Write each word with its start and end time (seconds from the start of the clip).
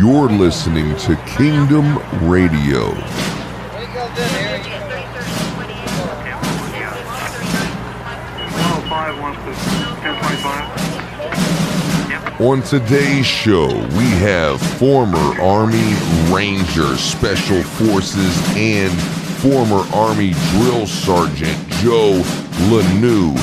You're 0.00 0.30
listening 0.30 0.96
to 0.96 1.14
Kingdom 1.36 1.98
Radio. 2.26 2.88
On 12.40 12.62
today's 12.62 13.26
show, 13.26 13.66
we 13.68 14.08
have 14.24 14.58
former 14.78 15.18
Army 15.38 15.92
Ranger 16.34 16.96
Special 16.96 17.62
Forces 17.62 18.56
and 18.56 18.98
former 19.42 19.84
Army 19.94 20.32
Drill 20.52 20.86
Sergeant 20.86 21.68
Joe 21.82 22.22
Lanou. 22.70 23.36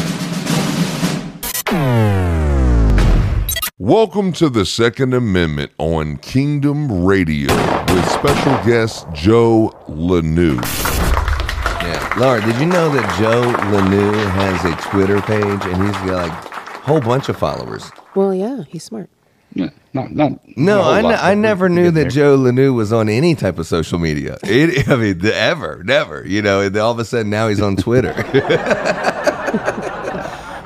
Welcome 3.87 4.33
to 4.33 4.49
the 4.49 4.65
Second 4.65 5.13
Amendment 5.13 5.71
on 5.77 6.17
Kingdom 6.17 7.05
Radio 7.05 7.53
with 7.93 8.05
special 8.11 8.51
guest 8.65 9.07
Joe 9.13 9.73
Lanou. 9.87 10.57
Yeah. 11.81 12.13
Laura, 12.19 12.41
did 12.41 12.57
you 12.59 12.65
know 12.65 12.89
that 12.89 13.17
Joe 13.17 13.43
Lanou 13.71 14.29
has 14.31 14.65
a 14.65 14.75
Twitter 14.89 15.21
page 15.21 15.41
and 15.41 15.85
he's 15.87 15.95
got 16.09 16.27
like 16.27 16.31
a 16.33 16.79
whole 16.81 16.99
bunch 16.99 17.29
of 17.29 17.37
followers? 17.37 17.89
Well, 18.13 18.35
yeah, 18.35 18.63
he's 18.67 18.83
smart. 18.83 19.09
Yeah, 19.53 19.69
not, 19.93 20.11
not, 20.11 20.33
No, 20.57 20.79
not 20.79 20.87
a 20.87 20.89
I, 20.89 21.01
lot, 21.01 21.13
n- 21.13 21.19
I 21.19 21.29
but 21.31 21.35
we- 21.37 21.41
never 21.41 21.69
knew 21.69 21.85
that 21.91 22.01
there. 22.01 22.09
Joe 22.09 22.37
Lanou 22.37 22.73
was 22.75 22.91
on 22.91 23.07
any 23.07 23.35
type 23.35 23.57
of 23.57 23.67
social 23.67 23.99
media. 23.99 24.37
It, 24.43 24.89
I 24.89 24.97
mean, 24.97 25.19
the- 25.19 25.33
ever, 25.33 25.81
never. 25.85 26.27
You 26.27 26.41
know, 26.41 26.59
and 26.59 26.75
all 26.75 26.91
of 26.91 26.99
a 26.99 27.05
sudden 27.05 27.29
now 27.29 27.47
he's 27.47 27.61
on 27.61 27.77
Twitter. 27.77 28.11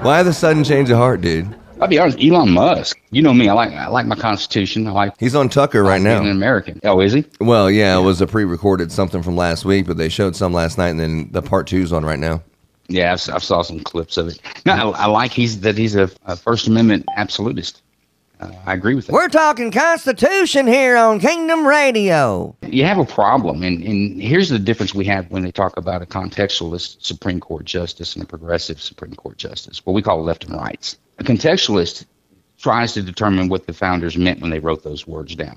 Why 0.02 0.24
the 0.24 0.34
sudden 0.34 0.64
change 0.64 0.90
of 0.90 0.98
heart, 0.98 1.22
dude? 1.22 1.56
I'll 1.82 1.88
be 1.88 1.98
honest, 1.98 2.20
Elon 2.22 2.52
Musk. 2.52 3.00
You 3.10 3.24
know 3.24 3.34
me. 3.34 3.50
I 3.50 3.54
like 3.54 3.72
I 3.74 3.88
like 3.88 4.06
my 4.06 4.16
Constitution. 4.16 4.86
I 4.86 4.92
like 4.92 5.20
He's 5.20 5.34
on 5.34 5.50
Tucker 5.50 5.82
right 5.82 5.98
being 5.98 6.06
an 6.06 6.26
now. 6.26 6.30
American. 6.32 6.80
Oh, 6.84 7.02
is 7.02 7.12
he? 7.14 7.26
Well, 7.40 7.72
yeah, 7.72 7.98
it 7.98 8.02
was 8.02 8.22
a 8.22 8.28
pre-recorded 8.28 8.92
something 8.92 9.24
from 9.24 9.36
last 9.36 9.66
week, 9.66 9.88
but 9.88 9.98
they 9.98 10.08
showed 10.08 10.36
some 10.36 10.54
last 10.54 10.78
night, 10.78 10.90
and 10.90 11.00
then 11.00 11.30
the 11.32 11.42
part 11.42 11.66
two's 11.66 11.92
on 11.92 12.06
right 12.06 12.20
now. 12.20 12.44
Yeah, 12.88 13.14
I've, 13.14 13.30
I've 13.34 13.44
saw 13.44 13.64
some 13.64 13.80
clips 13.80 14.18
of 14.18 14.28
it. 14.28 14.40
No, 14.66 14.74
I, 14.92 15.04
I 15.04 15.06
like 15.08 15.32
he's 15.32 15.62
that 15.62 15.76
he's 15.78 15.96
a, 15.96 16.12
a 16.26 16.36
First 16.36 16.68
Amendment 16.68 17.06
absolutist. 17.18 17.82
Uh, 18.40 18.52
I 18.66 18.74
agree 18.74 18.94
with 18.96 19.08
that. 19.08 19.14
We're 19.14 19.30
talking 19.30 19.72
Constitution 19.72 20.68
here 20.68 20.98
on 20.98 21.20
Kingdom 21.20 21.66
Radio. 21.66 22.56
you 22.62 22.84
have 22.86 22.98
a 23.00 23.06
problem, 23.06 23.64
and, 23.64 23.82
and 23.84 24.22
here's 24.22 24.50
the 24.50 24.60
difference 24.60 24.94
we 24.94 25.06
have 25.06 25.32
when 25.32 25.42
they 25.42 25.52
talk 25.52 25.78
about 25.78 26.02
a 26.02 26.06
contextualist 26.06 26.98
Supreme 27.04 27.40
Court 27.40 27.66
justice 27.66 28.16
and 28.16 28.24
a 28.24 28.28
progressive 28.28 28.80
Supreme 28.82 29.14
Court 29.16 29.38
justice, 29.38 29.84
what 29.86 29.94
we 29.94 30.02
call 30.04 30.22
left 30.24 30.44
and 30.46 30.56
rights. 30.56 30.98
A 31.22 31.24
contextualist 31.24 32.06
tries 32.58 32.94
to 32.94 33.04
determine 33.04 33.48
what 33.48 33.68
the 33.68 33.74
founders 33.74 34.18
meant 34.18 34.42
when 34.42 34.50
they 34.50 34.58
wrote 34.58 34.84
those 34.84 35.06
words 35.06 35.36
down. 35.36 35.56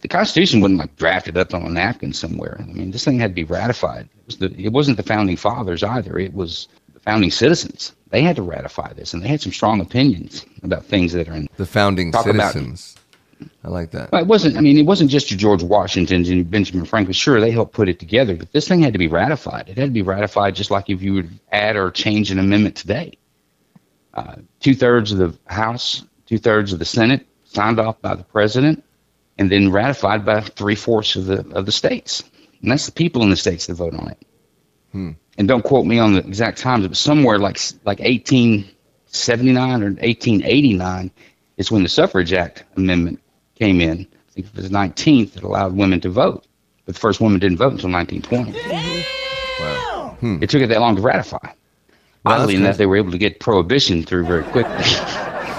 The 0.00 0.08
Constitution 0.08 0.60
wasn't 0.60 0.80
like 0.80 0.96
drafted 0.96 1.36
up 1.36 1.54
on 1.54 1.62
a 1.62 1.68
napkin 1.70 2.12
somewhere. 2.12 2.56
I 2.58 2.64
mean, 2.64 2.90
this 2.90 3.04
thing 3.04 3.20
had 3.20 3.30
to 3.30 3.34
be 3.34 3.44
ratified. 3.44 4.08
It, 4.18 4.26
was 4.26 4.36
the, 4.38 4.52
it 4.58 4.72
wasn't 4.72 4.96
the 4.96 5.04
founding 5.04 5.36
fathers 5.36 5.84
either. 5.84 6.18
It 6.18 6.34
was 6.34 6.66
the 6.94 6.98
founding 6.98 7.30
citizens. 7.30 7.92
They 8.10 8.22
had 8.22 8.34
to 8.34 8.42
ratify 8.42 8.92
this, 8.94 9.14
and 9.14 9.22
they 9.22 9.28
had 9.28 9.40
some 9.40 9.52
strong 9.52 9.80
opinions 9.80 10.44
about 10.64 10.84
things 10.84 11.12
that 11.12 11.28
are 11.28 11.34
in 11.34 11.48
The 11.58 11.66
founding 11.66 12.10
Talk 12.10 12.26
about- 12.26 12.54
citizens. 12.54 12.96
I 13.62 13.68
like 13.68 13.92
that. 13.92 14.10
well, 14.10 14.20
it 14.22 14.26
wasn't. 14.26 14.56
I 14.56 14.60
mean, 14.60 14.78
it 14.78 14.86
wasn't 14.86 15.10
just 15.10 15.30
your 15.30 15.38
George 15.38 15.62
Washingtons 15.62 16.28
and 16.28 16.48
Benjamin 16.50 16.86
Franklin. 16.86 17.12
Sure, 17.12 17.40
they 17.40 17.50
helped 17.52 17.72
put 17.74 17.88
it 17.88 18.00
together, 18.00 18.34
but 18.36 18.50
this 18.52 18.66
thing 18.66 18.80
had 18.80 18.92
to 18.94 18.98
be 18.98 19.08
ratified. 19.08 19.68
It 19.68 19.76
had 19.78 19.86
to 19.86 19.92
be 19.92 20.02
ratified 20.02 20.56
just 20.56 20.70
like 20.72 20.90
if 20.90 21.02
you 21.02 21.14
would 21.14 21.30
add 21.52 21.76
or 21.76 21.90
change 21.92 22.30
an 22.32 22.38
amendment 22.40 22.74
today. 22.76 23.16
Uh, 24.14 24.36
two 24.60 24.74
thirds 24.74 25.12
of 25.12 25.18
the 25.18 25.36
House, 25.52 26.04
two 26.26 26.38
thirds 26.38 26.72
of 26.72 26.78
the 26.78 26.84
Senate, 26.84 27.26
signed 27.44 27.80
off 27.80 28.00
by 28.00 28.14
the 28.14 28.22
president, 28.24 28.82
and 29.38 29.50
then 29.50 29.70
ratified 29.72 30.24
by 30.24 30.40
three 30.40 30.76
fourths 30.76 31.16
of 31.16 31.26
the 31.26 31.46
of 31.50 31.66
the 31.66 31.72
states. 31.72 32.22
And 32.62 32.70
that's 32.70 32.86
the 32.86 32.92
people 32.92 33.22
in 33.22 33.30
the 33.30 33.36
states 33.36 33.66
that 33.66 33.74
vote 33.74 33.94
on 33.94 34.08
it. 34.10 34.18
And 35.36 35.48
don't 35.48 35.64
quote 35.64 35.86
me 35.86 35.98
on 35.98 36.12
the 36.14 36.20
exact 36.20 36.58
times, 36.58 36.86
but 36.86 36.96
somewhere 36.96 37.38
like 37.38 37.58
like 37.84 37.98
1879 37.98 39.82
or 39.82 39.86
1889 39.86 41.10
is 41.56 41.72
when 41.72 41.82
the 41.82 41.88
Suffrage 41.88 42.32
Act 42.32 42.64
amendment 42.76 43.20
came 43.56 43.80
in. 43.80 44.00
I 44.00 44.32
think 44.32 44.46
it 44.46 44.54
was 44.54 44.68
the 44.70 44.76
19th 44.76 45.32
that 45.32 45.42
allowed 45.42 45.76
women 45.76 46.00
to 46.02 46.08
vote. 46.10 46.46
But 46.86 46.94
the 46.94 47.00
first 47.00 47.20
woman 47.20 47.40
didn't 47.40 47.58
vote 47.58 47.72
until 47.72 47.90
1920. 47.90 48.52
Wow. 49.60 50.16
It 50.42 50.50
took 50.50 50.62
it 50.62 50.68
that 50.68 50.80
long 50.80 50.96
to 50.96 51.02
ratify. 51.02 51.48
Well, 52.24 52.40
Oddly 52.40 52.54
that's 52.54 52.60
enough, 52.60 52.72
good. 52.74 52.78
they 52.78 52.86
were 52.86 52.96
able 52.96 53.12
to 53.12 53.18
get 53.18 53.40
prohibition 53.40 54.02
through 54.02 54.26
very 54.26 54.44
quickly. 54.44 54.74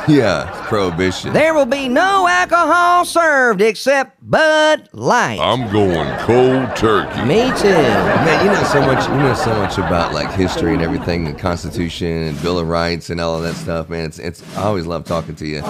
Yeah, 0.07 0.51
prohibition. 0.67 1.33
There 1.33 1.55
will 1.55 1.65
be 1.65 1.89
no 1.89 2.27
alcohol 2.27 3.05
served 3.05 3.59
except 3.59 4.17
Bud 4.29 4.87
Light. 4.93 5.39
I'm 5.41 5.71
going 5.71 6.07
cold 6.19 6.75
turkey. 6.75 7.25
Me 7.25 7.51
too. 7.57 7.69
Man, 7.69 8.45
you 8.45 8.51
know 8.51 8.63
so 8.65 8.81
much. 8.81 9.09
You 9.09 9.15
know 9.15 9.33
so 9.33 9.55
much 9.55 9.79
about 9.79 10.13
like 10.13 10.31
history 10.33 10.73
and 10.75 10.83
everything, 10.83 11.25
and 11.25 11.39
Constitution 11.39 12.07
and 12.27 12.39
Bill 12.43 12.59
of 12.59 12.67
Rights 12.67 13.09
and 13.09 13.19
all 13.19 13.35
of 13.35 13.41
that 13.45 13.55
stuff, 13.55 13.89
man. 13.89 14.05
It's 14.05 14.19
it's. 14.19 14.57
I 14.57 14.61
always 14.65 14.85
love 14.85 15.05
talking 15.05 15.33
to 15.37 15.47
you. 15.47 15.63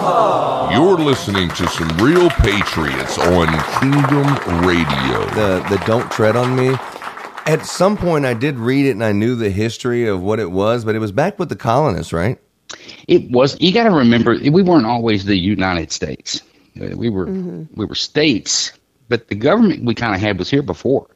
You're 0.70 0.98
listening 0.98 1.48
to 1.48 1.66
some 1.68 1.88
real 1.96 2.28
patriots 2.28 3.16
on 3.18 3.46
Kingdom 3.80 4.26
Radio. 4.66 5.24
The 5.30 5.64
the 5.70 5.82
don't 5.86 6.12
tread 6.12 6.36
on 6.36 6.54
me. 6.54 6.76
At 7.46 7.64
some 7.64 7.96
point, 7.96 8.26
I 8.26 8.34
did 8.34 8.58
read 8.58 8.86
it 8.86 8.90
and 8.92 9.04
I 9.04 9.12
knew 9.12 9.36
the 9.36 9.50
history 9.50 10.06
of 10.06 10.20
what 10.22 10.40
it 10.40 10.50
was, 10.50 10.84
but 10.84 10.94
it 10.94 10.98
was 10.98 11.12
back 11.12 11.38
with 11.38 11.48
the 11.48 11.56
colonists, 11.56 12.12
right? 12.12 12.38
it 13.08 13.30
was. 13.30 13.56
You 13.60 13.72
got 13.72 13.84
to 13.84 13.90
remember, 13.90 14.36
we 14.50 14.62
weren't 14.62 14.86
always 14.86 15.24
the 15.24 15.36
United 15.36 15.92
States. 15.92 16.42
We 16.74 17.08
were 17.08 17.26
we 17.74 17.86
were 17.86 17.94
states, 17.94 18.72
but 19.08 19.28
the 19.28 19.34
government 19.34 19.84
we 19.84 19.94
kind 19.94 20.14
of 20.14 20.20
had 20.20 20.38
was 20.38 20.50
here 20.50 20.62
before. 20.62 21.06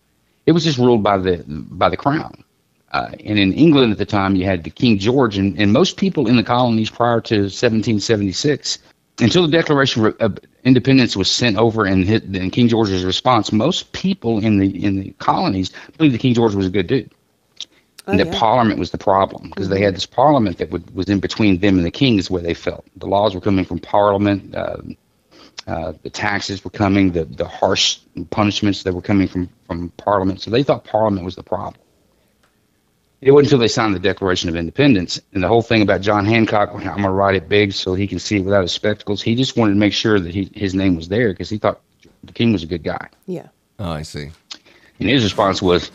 It 0.46 0.52
was 0.52 0.64
just 0.64 0.78
ruled 0.78 1.02
by 1.02 1.18
the 1.18 1.44
by 1.46 1.88
the 1.90 1.96
crown. 1.96 2.44
Uh, 2.92 3.10
and 3.24 3.38
in 3.38 3.52
England 3.52 3.92
at 3.92 3.98
the 3.98 4.06
time, 4.06 4.34
you 4.34 4.44
had 4.44 4.64
the 4.64 4.70
King 4.70 4.98
George, 4.98 5.38
and, 5.38 5.56
and 5.60 5.72
most 5.72 5.96
people 5.96 6.26
in 6.26 6.36
the 6.36 6.42
colonies 6.42 6.90
prior 6.90 7.20
to 7.20 7.42
1776, 7.42 8.78
until 9.20 9.42
the 9.42 9.52
Declaration 9.52 10.12
of 10.18 10.38
Independence 10.64 11.16
was 11.16 11.30
sent 11.30 11.56
over 11.56 11.86
and, 11.86 12.04
hit, 12.04 12.24
and 12.24 12.52
King 12.52 12.68
George's 12.68 13.04
response, 13.04 13.52
most 13.52 13.92
people 13.92 14.44
in 14.44 14.58
the 14.58 14.84
in 14.84 15.00
the 15.00 15.10
colonies 15.18 15.70
believed 15.96 16.14
that 16.14 16.20
King 16.20 16.34
George 16.34 16.54
was 16.54 16.66
a 16.66 16.70
good 16.70 16.86
dude 16.86 17.10
and 18.10 18.18
that 18.18 18.28
yeah. 18.28 18.38
Parliament 18.38 18.78
was 18.78 18.90
the 18.90 18.98
problem 18.98 19.48
because 19.48 19.68
they 19.68 19.80
had 19.80 19.94
this 19.94 20.06
Parliament 20.06 20.58
that 20.58 20.70
would, 20.70 20.94
was 20.94 21.08
in 21.08 21.20
between 21.20 21.58
them 21.58 21.76
and 21.76 21.86
the 21.86 21.90
kings, 21.90 22.30
where 22.30 22.42
they 22.42 22.54
felt 22.54 22.84
the 22.96 23.06
laws 23.06 23.34
were 23.34 23.40
coming 23.40 23.64
from 23.64 23.78
Parliament, 23.78 24.54
uh, 24.54 24.76
uh, 25.66 25.92
the 26.02 26.10
taxes 26.10 26.64
were 26.64 26.70
coming, 26.70 27.12
the 27.12 27.24
the 27.24 27.46
harsh 27.46 27.98
punishments 28.30 28.82
that 28.82 28.92
were 28.92 29.02
coming 29.02 29.28
from 29.28 29.48
from 29.66 29.90
Parliament. 29.90 30.40
So 30.40 30.50
they 30.50 30.62
thought 30.62 30.84
Parliament 30.84 31.24
was 31.24 31.36
the 31.36 31.42
problem. 31.42 31.82
It 33.22 33.32
wasn't 33.32 33.48
until 33.48 33.58
they 33.58 33.68
signed 33.68 33.94
the 33.94 33.98
Declaration 33.98 34.48
of 34.48 34.56
Independence 34.56 35.20
and 35.34 35.42
the 35.42 35.48
whole 35.48 35.60
thing 35.60 35.82
about 35.82 36.00
John 36.00 36.24
Hancock. 36.24 36.70
I'm 36.72 36.82
going 36.82 37.02
to 37.02 37.10
write 37.10 37.34
it 37.34 37.50
big 37.50 37.72
so 37.72 37.94
he 37.94 38.06
can 38.06 38.18
see 38.18 38.36
it 38.36 38.44
without 38.44 38.62
his 38.62 38.72
spectacles. 38.72 39.20
He 39.20 39.34
just 39.34 39.58
wanted 39.58 39.74
to 39.74 39.78
make 39.78 39.92
sure 39.92 40.18
that 40.18 40.34
he, 40.34 40.50
his 40.54 40.74
name 40.74 40.96
was 40.96 41.08
there 41.08 41.30
because 41.30 41.50
he 41.50 41.58
thought 41.58 41.80
the 42.24 42.32
king 42.32 42.52
was 42.52 42.62
a 42.62 42.66
good 42.66 42.82
guy. 42.82 43.08
Yeah. 43.26 43.48
Oh, 43.78 43.90
I 43.90 44.02
see. 44.02 44.30
And 45.00 45.08
his 45.08 45.22
response 45.22 45.60
was, 45.60 45.90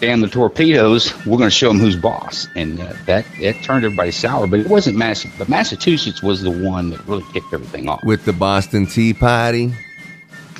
"Damn 0.00 0.20
the 0.20 0.28
torpedoes! 0.28 1.12
We're 1.26 1.38
going 1.38 1.50
to 1.50 1.50
show 1.50 1.68
them 1.68 1.78
who's 1.78 1.96
boss." 1.96 2.48
And 2.56 2.80
uh, 2.80 2.92
that 3.06 3.24
that 3.40 3.62
turned 3.62 3.84
everybody 3.84 4.10
sour. 4.10 4.46
But 4.46 4.60
it 4.60 4.68
wasn't 4.68 4.96
Mass. 4.96 5.24
But 5.38 5.48
Massachusetts 5.48 6.22
was 6.22 6.42
the 6.42 6.50
one 6.50 6.90
that 6.90 7.06
really 7.06 7.24
kicked 7.32 7.52
everything 7.52 7.88
off. 7.88 8.02
With 8.04 8.24
the 8.24 8.32
Boston 8.32 8.86
Tea 8.86 9.14
Party. 9.14 9.72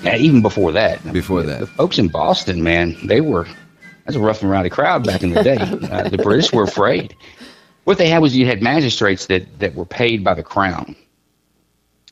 Yeah, 0.03 0.17
even 0.17 0.41
before 0.43 0.73
that. 0.73 1.13
Before 1.13 1.43
the, 1.43 1.49
that. 1.49 1.61
the 1.61 1.67
folks 1.67 1.99
in 1.99 2.09
Boston, 2.09 2.63
man, 2.63 2.97
they 3.05 3.21
were 3.21 3.47
that's 4.11 4.23
a 4.23 4.27
rough 4.27 4.43
and 4.43 4.51
rowdy 4.51 4.71
crowd 4.71 5.05
back 5.05 5.23
in 5.23 5.31
the 5.31 5.43
day. 5.43 5.57
uh, 5.57 6.09
the 6.09 6.19
British 6.19 6.53
were 6.53 6.65
afraid. 6.65 7.15
What 7.85 7.99
they 7.99 8.09
had 8.09 8.19
was 8.19 8.37
you 8.37 8.47
had 8.47 8.63
magistrates 8.63 9.27
that 9.27 9.59
that 9.59 9.75
were 9.75 9.85
paid 9.85 10.25
by 10.25 10.35
the 10.35 10.43
crown. 10.43 10.97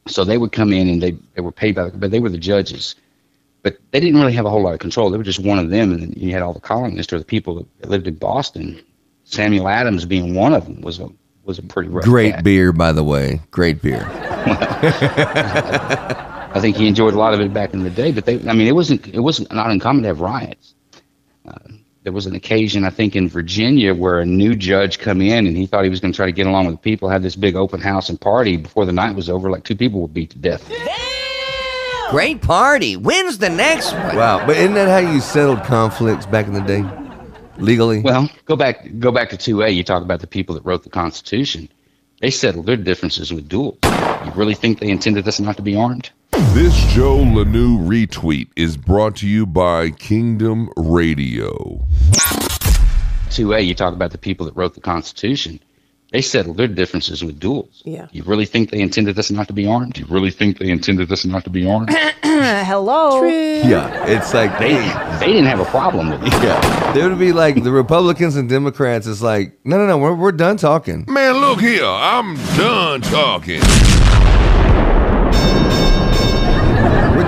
So 0.06 0.24
they 0.24 0.38
would 0.38 0.52
come 0.52 0.72
in 0.72 0.88
and 0.88 1.02
they, 1.02 1.16
they 1.34 1.42
were 1.42 1.52
paid 1.52 1.74
by 1.74 1.84
the, 1.84 1.98
but 1.98 2.10
they 2.10 2.20
were 2.20 2.30
the 2.30 2.38
judges. 2.38 2.94
But 3.62 3.76
they 3.90 4.00
didn't 4.00 4.18
really 4.18 4.32
have 4.32 4.46
a 4.46 4.50
whole 4.50 4.62
lot 4.62 4.72
of 4.72 4.78
control. 4.78 5.10
They 5.10 5.18
were 5.18 5.24
just 5.24 5.40
one 5.40 5.58
of 5.58 5.68
them, 5.68 5.92
and 5.92 6.00
then 6.00 6.14
you 6.16 6.32
had 6.32 6.40
all 6.40 6.54
the 6.54 6.60
colonists 6.60 7.12
or 7.12 7.18
the 7.18 7.24
people 7.24 7.66
that 7.80 7.90
lived 7.90 8.06
in 8.06 8.14
Boston. 8.14 8.80
Samuel 9.24 9.68
Adams 9.68 10.06
being 10.06 10.34
one 10.34 10.54
of 10.54 10.64
them 10.64 10.80
was 10.80 11.00
a 11.00 11.08
was 11.44 11.58
a 11.58 11.62
pretty 11.62 11.88
rough. 11.88 12.04
Great 12.04 12.34
cat. 12.34 12.44
beer, 12.44 12.72
by 12.72 12.92
the 12.92 13.04
way. 13.04 13.40
Great 13.50 13.82
beer. 13.82 14.06
I 16.54 16.60
think 16.60 16.76
he 16.76 16.88
enjoyed 16.88 17.14
a 17.14 17.18
lot 17.18 17.34
of 17.34 17.40
it 17.40 17.52
back 17.52 17.74
in 17.74 17.82
the 17.82 17.90
day. 17.90 18.12
But 18.12 18.24
they, 18.24 18.36
I 18.48 18.52
mean, 18.52 18.66
it 18.66 18.74
wasn't 18.74 19.06
it 19.08 19.20
wasn't 19.20 19.52
not 19.52 19.70
uncommon 19.70 20.02
to 20.02 20.08
have 20.08 20.20
riots. 20.20 20.74
Uh, 21.46 21.58
there 22.04 22.12
was 22.12 22.26
an 22.26 22.34
occasion, 22.34 22.84
I 22.84 22.90
think, 22.90 23.16
in 23.16 23.28
Virginia 23.28 23.94
where 23.94 24.20
a 24.20 24.26
new 24.26 24.54
judge 24.54 24.98
come 24.98 25.20
in 25.20 25.46
and 25.46 25.56
he 25.56 25.66
thought 25.66 25.84
he 25.84 25.90
was 25.90 26.00
going 26.00 26.12
to 26.12 26.16
try 26.16 26.26
to 26.26 26.32
get 26.32 26.46
along 26.46 26.66
with 26.66 26.76
the 26.76 26.80
people, 26.80 27.08
have 27.08 27.22
this 27.22 27.36
big 27.36 27.56
open 27.56 27.80
house 27.80 28.08
and 28.08 28.20
party. 28.20 28.56
Before 28.56 28.86
the 28.86 28.92
night 28.92 29.14
was 29.16 29.28
over, 29.28 29.50
like 29.50 29.64
two 29.64 29.76
people 29.76 30.00
were 30.00 30.08
beat 30.08 30.30
to 30.30 30.38
death. 30.38 30.70
Great 32.10 32.40
party. 32.40 32.96
When's 32.96 33.38
the 33.38 33.50
next 33.50 33.92
one? 33.92 34.16
Wow. 34.16 34.46
But 34.46 34.56
isn't 34.56 34.74
that 34.74 34.88
how 34.88 35.12
you 35.12 35.20
settled 35.20 35.62
conflicts 35.64 36.24
back 36.24 36.46
in 36.46 36.54
the 36.54 36.60
day? 36.60 36.84
Legally? 37.58 38.00
Well, 38.00 38.30
go 38.46 38.56
back 38.56 38.88
go 38.98 39.10
back 39.10 39.30
to 39.30 39.36
two 39.36 39.62
A. 39.62 39.68
You 39.68 39.82
talk 39.82 40.02
about 40.02 40.20
the 40.20 40.26
people 40.26 40.54
that 40.54 40.64
wrote 40.64 40.84
the 40.84 40.90
Constitution. 40.90 41.68
They 42.20 42.30
settled 42.30 42.66
their 42.66 42.76
differences 42.76 43.32
with 43.32 43.48
duels. 43.48 43.78
You 43.84 44.32
really 44.34 44.54
think 44.54 44.78
they 44.78 44.88
intended 44.88 45.26
us 45.28 45.38
not 45.38 45.56
to 45.56 45.62
be 45.62 45.76
armed? 45.76 46.10
This 46.38 46.76
Joe 46.94 47.16
Lanou 47.16 47.84
retweet 47.84 48.46
is 48.54 48.76
brought 48.76 49.16
to 49.16 49.26
you 49.26 49.44
by 49.44 49.90
Kingdom 49.90 50.70
Radio. 50.76 51.84
2A, 53.30 53.66
you 53.66 53.74
talk 53.74 53.92
about 53.92 54.12
the 54.12 54.18
people 54.18 54.46
that 54.46 54.54
wrote 54.54 54.74
the 54.74 54.80
Constitution. 54.80 55.58
They 56.12 56.22
settled 56.22 56.56
their 56.56 56.68
differences 56.68 57.24
with 57.24 57.40
duels. 57.40 57.82
Yeah. 57.84 58.06
You 58.12 58.22
really 58.22 58.46
think 58.46 58.70
they 58.70 58.80
intended 58.80 59.18
us 59.18 59.32
not 59.32 59.48
to 59.48 59.52
be 59.52 59.66
armed? 59.66 59.98
You 59.98 60.06
really 60.08 60.30
think 60.30 60.58
they 60.58 60.70
intended 60.70 61.10
us 61.10 61.24
not 61.24 61.42
to 61.42 61.50
be 61.50 61.68
armed? 61.68 61.90
Hello. 62.22 63.24
Yeah, 63.24 64.06
it's 64.06 64.32
like 64.32 64.56
they 64.60 64.74
they 65.18 65.32
didn't 65.32 65.46
have 65.46 65.58
a 65.58 65.64
problem 65.64 66.08
with 66.10 66.22
it. 66.22 66.32
Yeah, 66.34 66.92
there 66.92 67.08
would 67.08 67.18
be 67.18 67.32
like 67.32 67.64
the 67.64 67.72
Republicans 67.72 68.36
and 68.36 68.48
Democrats. 68.48 69.08
It's 69.08 69.22
like, 69.22 69.58
no, 69.64 69.76
no, 69.76 69.88
no, 69.88 69.98
we're, 69.98 70.14
we're 70.14 70.30
done 70.30 70.56
talking. 70.56 71.04
Man, 71.08 71.38
look 71.38 71.60
here. 71.60 71.84
I'm 71.84 72.36
done 72.56 73.00
talking. 73.00 73.60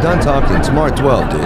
We're 0.00 0.14
done 0.14 0.24
talking. 0.24 0.62
Tomorrow 0.62 0.92
at 0.92 0.96
twelve, 0.98 1.30
dude. 1.30 1.42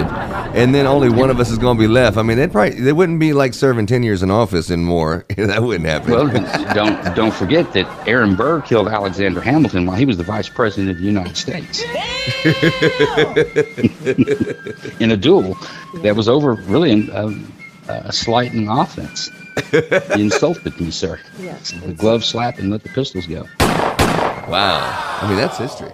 And 0.55 0.73
then 0.73 0.87
only 0.87 1.09
one 1.09 1.29
of 1.29 1.41
us 1.41 1.51
is 1.51 1.57
going 1.57 1.75
to 1.75 1.81
be 1.81 1.89
left. 1.89 2.15
I 2.15 2.21
mean, 2.21 2.37
they'd 2.37 2.53
probably 2.53 2.79
they 2.79 2.93
wouldn't 2.93 3.19
be 3.19 3.33
like 3.33 3.53
serving 3.53 3.85
ten 3.85 4.01
years 4.01 4.23
in 4.23 4.31
office 4.31 4.69
and 4.69 4.85
more. 4.85 5.25
that 5.35 5.61
wouldn't 5.61 5.85
happen. 5.89 6.11
Well, 6.11 6.27
don't 6.73 7.15
don't 7.17 7.33
forget 7.33 7.73
that 7.73 8.07
Aaron 8.07 8.37
Burr 8.37 8.61
killed 8.61 8.87
Alexander 8.87 9.41
Hamilton 9.41 9.85
while 9.85 9.97
he 9.97 10.05
was 10.05 10.15
the 10.15 10.23
vice 10.23 10.47
president 10.47 10.91
of 10.91 10.99
the 10.99 11.03
United 11.03 11.35
States 11.35 11.81
in 15.01 15.11
a 15.11 15.17
duel 15.17 15.57
that 15.95 16.15
was 16.15 16.29
over 16.29 16.53
really 16.53 16.91
in, 16.91 17.13
um, 17.13 17.51
a 17.89 18.13
slight 18.13 18.53
in 18.53 18.69
offense. 18.69 19.29
You 19.73 19.81
insulted 20.15 20.79
me, 20.79 20.91
sir. 20.91 21.19
Yes. 21.39 21.71
The 21.71 21.91
glove 21.93 22.23
slap 22.23 22.57
and 22.57 22.71
let 22.71 22.83
the 22.83 22.89
pistols 22.89 23.27
go. 23.27 23.43
wow. 23.59 25.19
I 25.21 25.27
mean, 25.27 25.35
that's 25.35 25.57
history. 25.57 25.91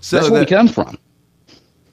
So 0.00 0.18
That's 0.18 0.30
where 0.30 0.38
we 0.40 0.46
that- 0.46 0.56
come 0.56 0.68
from. 0.68 0.98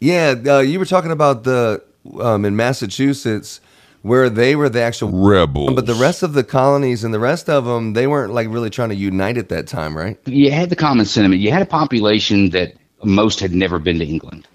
Yeah, 0.01 0.35
uh, 0.47 0.59
you 0.59 0.79
were 0.79 0.85
talking 0.85 1.11
about 1.11 1.43
the 1.43 1.81
um, 2.19 2.43
in 2.43 2.55
Massachusetts 2.55 3.61
where 4.01 4.31
they 4.31 4.55
were 4.55 4.67
the 4.67 4.81
actual 4.81 5.11
Rebels. 5.11 5.75
But 5.75 5.85
the 5.85 5.93
rest 5.93 6.23
of 6.23 6.33
the 6.33 6.43
colonies 6.43 7.03
and 7.03 7.13
the 7.13 7.19
rest 7.19 7.49
of 7.49 7.65
them, 7.65 7.93
they 7.93 8.07
weren't 8.07 8.33
like 8.33 8.47
really 8.49 8.71
trying 8.71 8.89
to 8.89 8.95
unite 8.95 9.37
at 9.37 9.49
that 9.49 9.67
time, 9.67 9.95
right? 9.95 10.17
you 10.25 10.51
had 10.51 10.71
the 10.71 10.75
common 10.75 11.05
sentiment. 11.05 11.39
You 11.39 11.51
had 11.51 11.61
a 11.61 11.67
population 11.67 12.49
that 12.49 12.73
most 13.03 13.39
had 13.39 13.53
never 13.53 13.77
been 13.77 13.99
to 13.99 14.05
England, 14.05 14.47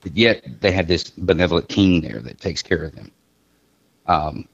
but 0.00 0.16
yet 0.16 0.44
they 0.60 0.72
had 0.72 0.88
this 0.88 1.08
benevolent 1.10 1.68
king 1.68 2.00
there 2.00 2.18
that 2.18 2.40
takes 2.40 2.62
care 2.62 2.82
of 2.82 2.94
them. 2.96 3.12
Um, 4.06 4.48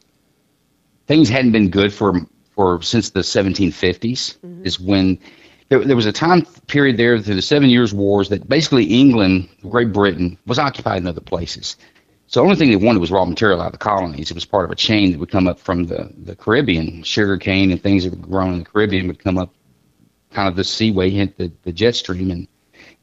things 1.06 1.30
hadn't 1.30 1.52
been 1.52 1.70
good 1.70 1.92
for 1.94 2.20
for 2.54 2.82
since 2.82 3.10
the 3.10 3.20
1750s. 3.20 4.36
Is 4.66 4.78
when 4.78 5.18
there, 5.68 5.84
there 5.84 5.96
was 5.96 6.06
a 6.06 6.12
time 6.12 6.42
period 6.66 6.96
there 6.96 7.18
through 7.18 7.34
the 7.34 7.42
Seven 7.42 7.70
Years' 7.70 7.92
Wars 7.92 8.28
that 8.28 8.48
basically 8.48 8.84
England, 8.84 9.48
Great 9.62 9.92
Britain, 9.92 10.38
was 10.46 10.58
occupied 10.58 10.98
in 10.98 11.06
other 11.06 11.20
places. 11.20 11.76
So 12.28 12.40
the 12.40 12.44
only 12.44 12.56
thing 12.56 12.70
they 12.70 12.76
wanted 12.76 12.98
was 13.00 13.10
raw 13.10 13.24
material 13.24 13.60
out 13.60 13.66
of 13.66 13.72
the 13.72 13.78
colonies. 13.78 14.30
It 14.30 14.34
was 14.34 14.44
part 14.44 14.64
of 14.64 14.70
a 14.70 14.76
chain 14.76 15.12
that 15.12 15.18
would 15.20 15.30
come 15.30 15.46
up 15.46 15.60
from 15.60 15.84
the, 15.84 16.12
the 16.24 16.34
Caribbean. 16.34 17.02
Sugar 17.04 17.36
cane 17.36 17.70
and 17.70 17.80
things 17.80 18.04
that 18.04 18.10
were 18.10 18.26
grown 18.26 18.54
in 18.54 18.58
the 18.60 18.64
Caribbean 18.64 19.06
would 19.06 19.22
come 19.22 19.38
up 19.38 19.54
kind 20.32 20.48
of 20.48 20.56
the 20.56 20.64
seaway, 20.64 21.10
hit 21.10 21.38
the, 21.38 21.52
the 21.62 21.72
jet 21.72 21.94
stream 21.94 22.30
and, 22.30 22.48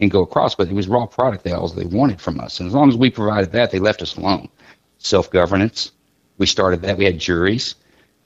and 0.02 0.12
go 0.12 0.22
across. 0.22 0.56
But 0.56 0.68
it 0.68 0.74
was 0.74 0.90
raw 0.90 1.06
product 1.06 1.46
that 1.46 1.56
all 1.56 1.70
they 1.70 1.86
wanted 1.86 2.20
from 2.20 2.40
us. 2.40 2.60
And 2.60 2.68
as 2.68 2.74
long 2.74 2.90
as 2.90 2.98
we 2.98 3.10
provided 3.10 3.54
that, 3.54 3.72
they 3.72 3.80
left 3.80 4.02
us 4.02 4.18
alone. 4.18 4.50
Self 4.98 5.32
governance. 5.32 5.92
We 6.38 6.46
started 6.46 6.82
that. 6.82 6.98
We 6.98 7.06
had 7.06 7.20
juries. 7.20 7.76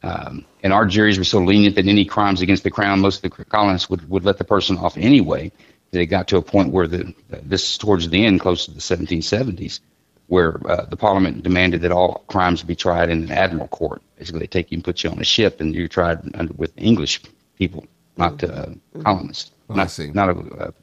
Um, 0.07 0.45
and 0.63 0.71
our 0.73 0.85
juries 0.85 1.17
were 1.17 1.25
so 1.35 1.39
lenient 1.39 1.75
that 1.75 1.85
any 1.87 2.05
crimes 2.05 2.41
against 2.41 2.63
the 2.63 2.71
crown, 2.71 3.01
most 3.01 3.23
of 3.23 3.29
the 3.31 3.45
colonists 3.45 3.89
would, 3.89 4.09
would 4.09 4.23
let 4.23 4.37
the 4.37 4.43
person 4.45 4.77
off 4.77 4.95
anyway. 4.97 5.51
They 5.91 6.05
got 6.05 6.27
to 6.29 6.37
a 6.37 6.41
point 6.41 6.71
where 6.71 6.87
the 6.87 7.13
this 7.29 7.63
is 7.71 7.77
towards 7.77 8.09
the 8.09 8.25
end, 8.25 8.39
close 8.39 8.65
to 8.65 8.71
the 8.71 8.79
1770s, 8.79 9.79
where 10.27 10.51
uh, 10.69 10.85
the 10.85 10.97
Parliament 10.97 11.43
demanded 11.43 11.81
that 11.81 11.91
all 11.91 12.23
crimes 12.27 12.63
be 12.63 12.75
tried 12.75 13.09
in 13.09 13.23
an 13.23 13.31
admiral 13.31 13.67
court. 13.69 14.01
Basically, 14.17 14.39
they 14.41 14.47
take 14.47 14.71
you 14.71 14.77
and 14.77 14.83
put 14.83 15.03
you 15.03 15.09
on 15.09 15.19
a 15.19 15.23
ship, 15.25 15.59
and 15.61 15.73
you're 15.75 15.87
tried 15.87 16.19
under, 16.35 16.53
with 16.53 16.71
English 16.77 17.21
people, 17.57 17.85
not 18.17 18.43
uh, 18.43 18.67
colonists, 19.03 19.51
Oh, 19.69 19.73
I 19.73 19.77
not 19.77 19.91
see. 19.91 20.11
not 20.11 20.29
a, 20.29 20.73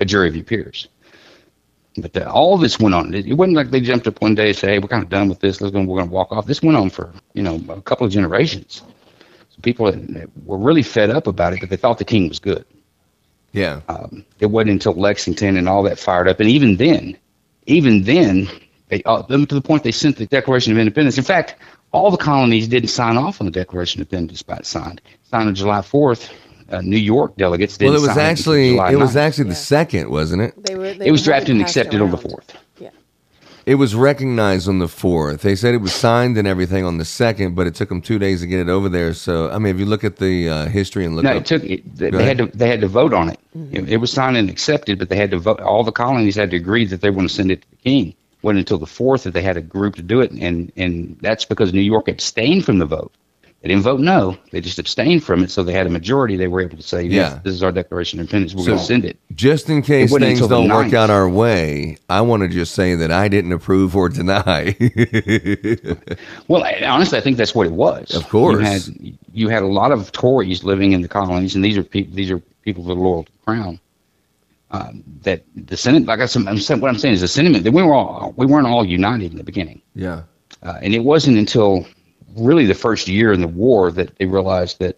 a 0.00 0.04
jury 0.06 0.28
of 0.28 0.34
your 0.36 0.44
peers. 0.44 0.88
But 1.96 2.16
uh, 2.16 2.30
all 2.32 2.56
this 2.56 2.78
went 2.78 2.94
on. 2.94 3.14
It, 3.14 3.26
it 3.26 3.34
wasn't 3.34 3.56
like 3.56 3.70
they 3.70 3.80
jumped 3.80 4.06
up 4.06 4.22
one 4.22 4.34
day 4.34 4.48
and 4.48 4.56
say, 4.56 4.68
"Hey, 4.72 4.78
we're 4.78 4.88
kind 4.88 5.02
of 5.02 5.08
done 5.08 5.28
with 5.28 5.40
this. 5.40 5.60
Let's 5.60 5.72
go. 5.72 5.80
We're 5.80 5.98
going 5.98 6.08
to 6.08 6.14
walk 6.14 6.30
off." 6.30 6.46
This 6.46 6.62
went 6.62 6.76
on 6.76 6.90
for 6.90 7.12
you 7.34 7.42
know 7.42 7.62
a 7.68 7.82
couple 7.82 8.06
of 8.06 8.12
generations. 8.12 8.82
So 9.50 9.60
people 9.62 9.90
that, 9.90 10.06
that 10.14 10.30
were 10.44 10.58
really 10.58 10.82
fed 10.82 11.10
up 11.10 11.26
about 11.26 11.52
it, 11.52 11.60
but 11.60 11.70
they 11.70 11.76
thought 11.76 11.98
the 11.98 12.04
king 12.04 12.28
was 12.28 12.38
good. 12.38 12.64
Yeah. 13.52 13.80
Um, 13.88 14.24
it 14.38 14.46
wasn't 14.46 14.70
until 14.70 14.94
Lexington 14.94 15.56
and 15.56 15.68
all 15.68 15.82
that 15.82 15.98
fired 15.98 16.28
up, 16.28 16.38
and 16.38 16.48
even 16.48 16.76
then, 16.76 17.18
even 17.66 18.04
then, 18.04 18.48
they 18.88 19.02
uh, 19.04 19.22
them 19.22 19.46
to 19.46 19.54
the 19.54 19.60
point 19.60 19.82
they 19.82 19.90
sent 19.90 20.16
the 20.16 20.26
Declaration 20.26 20.72
of 20.72 20.78
Independence. 20.78 21.18
In 21.18 21.24
fact, 21.24 21.56
all 21.92 22.12
the 22.12 22.16
colonies 22.16 22.68
didn't 22.68 22.90
sign 22.90 23.16
off 23.16 23.40
on 23.40 23.46
the 23.46 23.50
Declaration 23.50 24.00
of 24.00 24.06
Independence, 24.06 24.38
despite 24.38 24.64
signed. 24.64 25.00
Signed 25.24 25.48
on 25.48 25.54
July 25.56 25.82
fourth. 25.82 26.32
Uh, 26.70 26.80
New 26.82 26.96
York 26.98 27.36
delegates 27.36 27.78
well, 27.80 27.94
it 27.94 28.00
was 28.00 28.16
actually 28.16 28.70
until 28.70 28.74
July 28.86 28.92
it 28.92 28.96
was 28.98 29.10
9th. 29.14 29.16
actually 29.16 29.44
the 29.44 29.50
Yeah. 29.50 29.54
second, 29.56 30.10
wasn't 30.10 30.42
it? 30.42 30.54
They 30.64 30.76
were. 30.76 30.92
They 30.94 31.06
It 31.06 31.10
was 31.10 31.24
drafted 31.24 31.50
and 31.56 31.60
passed 31.64 31.76
accepted 31.76 32.00
on 32.00 32.10
the 32.10 32.16
fourth. 32.16 32.54
Yeah. 32.78 32.90
It 33.66 33.74
was 33.74 33.94
recognized 33.94 34.68
on 34.68 34.78
the 34.78 34.88
fourth. 34.88 35.42
They 35.42 35.54
said 35.54 35.74
it 35.74 35.80
was 35.82 35.92
signed 35.92 36.38
and 36.38 36.46
everything 36.48 36.84
on 36.84 36.98
the 36.98 37.04
second, 37.04 37.54
but 37.56 37.66
it 37.66 37.74
took 37.74 37.88
them 37.88 38.00
two 38.00 38.18
days 38.18 38.40
to 38.40 38.46
get 38.46 38.60
it 38.60 38.68
over 38.68 38.88
there. 38.88 39.12
So, 39.14 39.50
I 39.50 39.58
mean, 39.58 39.74
if 39.74 39.78
you 39.80 39.86
look 39.86 40.02
at 40.04 40.16
the 40.16 40.48
uh, 40.48 40.66
history 40.66 41.04
and 41.04 41.14
look 41.16 41.24
No, 41.24 41.30
up, 41.32 41.36
it 41.38 41.46
took. 41.46 41.64
It, 41.64 41.96
they, 41.96 42.10
they 42.10 42.24
had 42.24 42.38
to. 42.38 42.46
They 42.46 42.68
had 42.68 42.80
to 42.80 42.88
vote 42.88 43.12
on 43.12 43.28
it. 43.30 43.38
it. 43.72 43.88
It 43.88 43.96
was 43.98 44.12
signed 44.12 44.36
and 44.36 44.48
accepted, 44.48 44.98
but 44.98 45.08
they 45.08 45.16
had 45.16 45.30
to 45.32 45.38
vote. 45.38 45.60
All 45.60 45.82
the 45.84 45.92
colonies 45.92 46.36
had 46.36 46.50
to 46.52 46.56
agree 46.56 46.84
that 46.86 47.00
they 47.00 47.10
want 47.10 47.28
to 47.28 47.34
send 47.34 47.50
it 47.50 47.62
to 47.62 47.70
the 47.70 47.76
king. 47.76 48.08
It 48.08 48.14
wasn't 48.42 48.60
until 48.60 48.78
the 48.78 48.86
fourth 48.86 49.24
that 49.24 49.32
they 49.34 49.42
had 49.42 49.56
a 49.56 49.60
group 49.60 49.96
to 49.96 50.02
do 50.02 50.20
it, 50.20 50.30
and 50.30 50.72
and 50.76 51.16
that's 51.20 51.44
because 51.44 51.72
New 51.74 51.80
York 51.82 52.08
abstained 52.08 52.64
from 52.64 52.78
the 52.78 52.86
vote. 52.86 53.12
They 53.62 53.68
didn't 53.68 53.82
vote 53.82 54.00
no. 54.00 54.38
They 54.52 54.62
just 54.62 54.78
abstained 54.78 55.22
from 55.22 55.44
it, 55.44 55.50
so 55.50 55.62
they 55.62 55.74
had 55.74 55.86
a 55.86 55.90
majority. 55.90 56.34
They 56.36 56.48
were 56.48 56.62
able 56.62 56.78
to 56.78 56.82
say, 56.82 57.02
"Yes, 57.02 57.32
Yeah. 57.32 57.40
this 57.44 57.52
is 57.52 57.62
our 57.62 57.70
Declaration 57.70 58.18
of 58.18 58.22
Independence. 58.22 58.54
We're 58.54 58.62
So- 58.62 58.66
going 58.68 58.78
to 58.78 58.84
send 58.84 59.04
it." 59.04 59.18
just 59.34 59.68
in 59.68 59.82
case 59.82 60.10
things 60.16 60.40
don't 60.48 60.68
work 60.70 60.94
out 60.94 61.10
our 61.10 61.28
way, 61.28 61.98
I 62.08 62.22
want 62.22 62.42
to 62.42 62.48
just 62.48 62.74
say 62.74 62.94
that 62.94 63.12
I 63.12 63.28
didn't 63.28 63.52
approve 63.52 63.94
or 63.94 64.08
deny. 64.08 64.74
Well, 66.48 66.64
honestly, 66.84 67.18
I 67.18 67.20
think 67.20 67.36
that's 67.36 67.54
what 67.54 67.66
it 67.66 67.72
was. 67.72 68.14
Of 68.14 68.28
course. 68.28 68.58
you 68.58 68.64
had 68.64 68.82
you 69.32 69.48
had 69.48 69.62
a 69.62 69.66
lot 69.66 69.92
of 69.92 70.10
Tories 70.12 70.64
living 70.64 70.92
in 70.92 71.02
the 71.02 71.08
colonies, 71.08 71.54
and 71.54 71.64
these 71.64 71.76
are 71.76 71.82
people. 71.82 72.14
These 72.14 72.30
are 72.30 72.40
people 72.62 72.84
that 72.84 72.92
are 72.92 72.96
loyal 72.96 73.24
to 73.24 73.32
the 73.32 73.38
crown. 73.44 73.78
Um, 74.72 75.02
that 75.22 75.42
the 75.54 75.76
Senate, 75.76 76.06
like 76.06 76.20
I 76.20 76.26
said, 76.26 76.46
I'm 76.46 76.58
saying, 76.58 76.80
what 76.80 76.88
I'm 76.88 76.98
saying 76.98 77.14
is 77.14 77.20
the 77.20 77.28
sentiment 77.28 77.64
that 77.64 77.72
we 77.72 77.82
were 77.82 77.92
all 77.94 78.32
we 78.36 78.46
weren't 78.46 78.66
all 78.66 78.84
united 78.84 79.32
in 79.32 79.36
the 79.36 79.44
beginning, 79.44 79.82
yeah. 79.94 80.22
uh, 80.62 80.78
and 80.82 80.94
it 80.94 81.00
wasn't 81.04 81.36
until 81.38 81.84
really 82.36 82.66
the 82.66 82.74
first 82.74 83.08
year 83.08 83.32
in 83.32 83.40
the 83.40 83.48
war 83.48 83.90
that 83.92 84.16
they 84.18 84.26
realized 84.26 84.78
that 84.80 84.96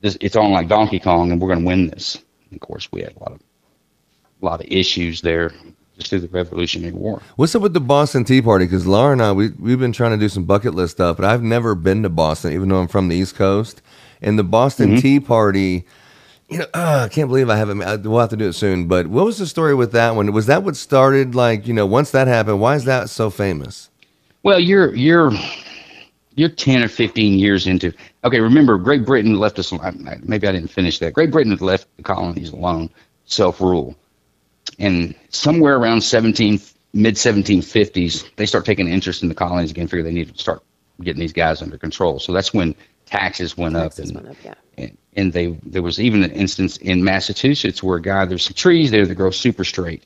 this, 0.00 0.16
it's 0.20 0.36
on 0.36 0.52
like 0.52 0.68
Donkey 0.68 0.98
Kong, 0.98 1.30
and 1.30 1.40
we're 1.40 1.48
going 1.48 1.60
to 1.60 1.66
win 1.66 1.88
this. 1.88 2.16
And 2.50 2.54
of 2.56 2.60
course, 2.66 2.88
we 2.92 3.02
had 3.02 3.14
a 3.16 3.18
lot 3.20 3.32
of 3.32 3.40
a 4.42 4.44
lot 4.46 4.60
of 4.60 4.66
issues 4.70 5.20
there 5.20 5.52
just 5.98 6.08
through 6.08 6.20
the 6.20 6.28
Revolutionary 6.28 6.92
War. 6.94 7.20
What's 7.36 7.54
up 7.54 7.60
with 7.60 7.74
the 7.74 7.80
Boston 7.80 8.24
Tea 8.24 8.40
Party? 8.40 8.64
Because 8.64 8.86
Laura 8.86 9.12
and 9.12 9.22
I, 9.22 9.32
we, 9.32 9.50
we've 9.50 9.78
been 9.78 9.92
trying 9.92 10.12
to 10.12 10.16
do 10.16 10.30
some 10.30 10.44
bucket 10.44 10.74
list 10.74 10.92
stuff, 10.92 11.16
but 11.18 11.26
I've 11.26 11.42
never 11.42 11.74
been 11.74 12.02
to 12.04 12.08
Boston, 12.08 12.52
even 12.54 12.70
though 12.70 12.80
I'm 12.80 12.88
from 12.88 13.08
the 13.08 13.16
East 13.16 13.34
Coast. 13.34 13.82
And 14.22 14.38
the 14.38 14.44
Boston 14.44 14.90
Mm-hmm. 14.92 14.98
Tea 15.00 15.20
Party, 15.20 15.84
you 16.48 16.58
know, 16.58 16.64
uh, 16.72 17.02
I 17.04 17.08
can't 17.12 17.28
believe 17.28 17.50
I 17.50 17.56
haven't. 17.56 17.82
I- 17.82 17.96
We'll 17.96 18.18
have 18.20 18.30
to 18.30 18.36
do 18.36 18.48
it 18.48 18.54
soon. 18.54 18.88
But 18.88 19.08
what 19.08 19.26
was 19.26 19.36
the 19.36 19.46
story 19.46 19.74
with 19.74 19.92
that 19.92 20.16
one? 20.16 20.32
Was 20.32 20.46
that 20.46 20.62
what 20.62 20.74
started? 20.76 21.34
Like, 21.34 21.66
you 21.66 21.74
know, 21.74 21.84
once 21.84 22.10
that 22.12 22.26
happened, 22.26 22.60
why 22.62 22.76
is 22.76 22.84
that 22.86 23.10
so 23.10 23.28
famous? 23.28 23.90
Well, 24.42 24.58
you're 24.58 24.94
you're 24.94 25.30
you're 26.34 26.48
ten 26.48 26.82
or 26.82 26.88
fifteen 26.88 27.38
years 27.38 27.66
into. 27.66 27.92
Okay, 28.24 28.40
remember, 28.40 28.78
Great 28.78 29.04
Britain 29.04 29.38
left 29.38 29.58
us. 29.58 29.72
Maybe 29.72 30.46
I 30.46 30.52
didn't 30.52 30.68
finish 30.70 30.98
that. 31.00 31.12
Great 31.12 31.30
Britain 31.30 31.52
had 31.52 31.60
left 31.60 31.88
the 31.96 32.02
colonies 32.02 32.50
alone, 32.50 32.90
self 33.24 33.60
rule, 33.60 33.96
and 34.78 35.14
somewhere 35.30 35.76
around 35.76 36.02
seventeen 36.02 36.60
mid 36.92 37.16
seventeen 37.18 37.62
fifties, 37.62 38.24
they 38.36 38.46
start 38.46 38.64
taking 38.64 38.88
interest 38.88 39.22
in 39.22 39.28
the 39.28 39.34
colonies 39.34 39.70
again. 39.70 39.86
Figure 39.86 40.02
they 40.02 40.12
need 40.12 40.32
to 40.32 40.38
start 40.38 40.62
getting 41.02 41.20
these 41.20 41.32
guys 41.32 41.62
under 41.62 41.78
control. 41.78 42.18
So 42.18 42.32
that's 42.32 42.52
when 42.52 42.74
taxes 43.06 43.56
went 43.56 43.74
Taxes 43.74 44.10
up 44.10 44.14
went 44.14 44.26
and 44.26 44.36
up, 44.36 44.44
yeah. 44.44 44.54
and, 44.84 44.98
and 45.16 45.32
they 45.32 45.58
there 45.64 45.82
was 45.82 46.00
even 46.00 46.22
an 46.22 46.30
instance 46.30 46.76
in 46.76 47.02
Massachusetts 47.02 47.82
where 47.82 47.98
a 47.98 48.02
guy 48.02 48.24
there's 48.24 48.44
some 48.44 48.54
trees 48.54 48.90
there 48.90 49.06
that 49.06 49.14
grow 49.14 49.30
super 49.30 49.64
straight, 49.64 50.04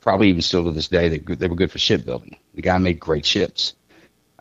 probably 0.00 0.28
even 0.28 0.42
still 0.42 0.64
to 0.64 0.72
this 0.72 0.88
day 0.88 1.08
they 1.08 1.18
they 1.18 1.48
were 1.48 1.56
good 1.56 1.70
for 1.72 1.78
shipbuilding. 1.78 2.36
The 2.54 2.62
guy 2.62 2.78
made 2.78 3.00
great 3.00 3.24
ships, 3.24 3.74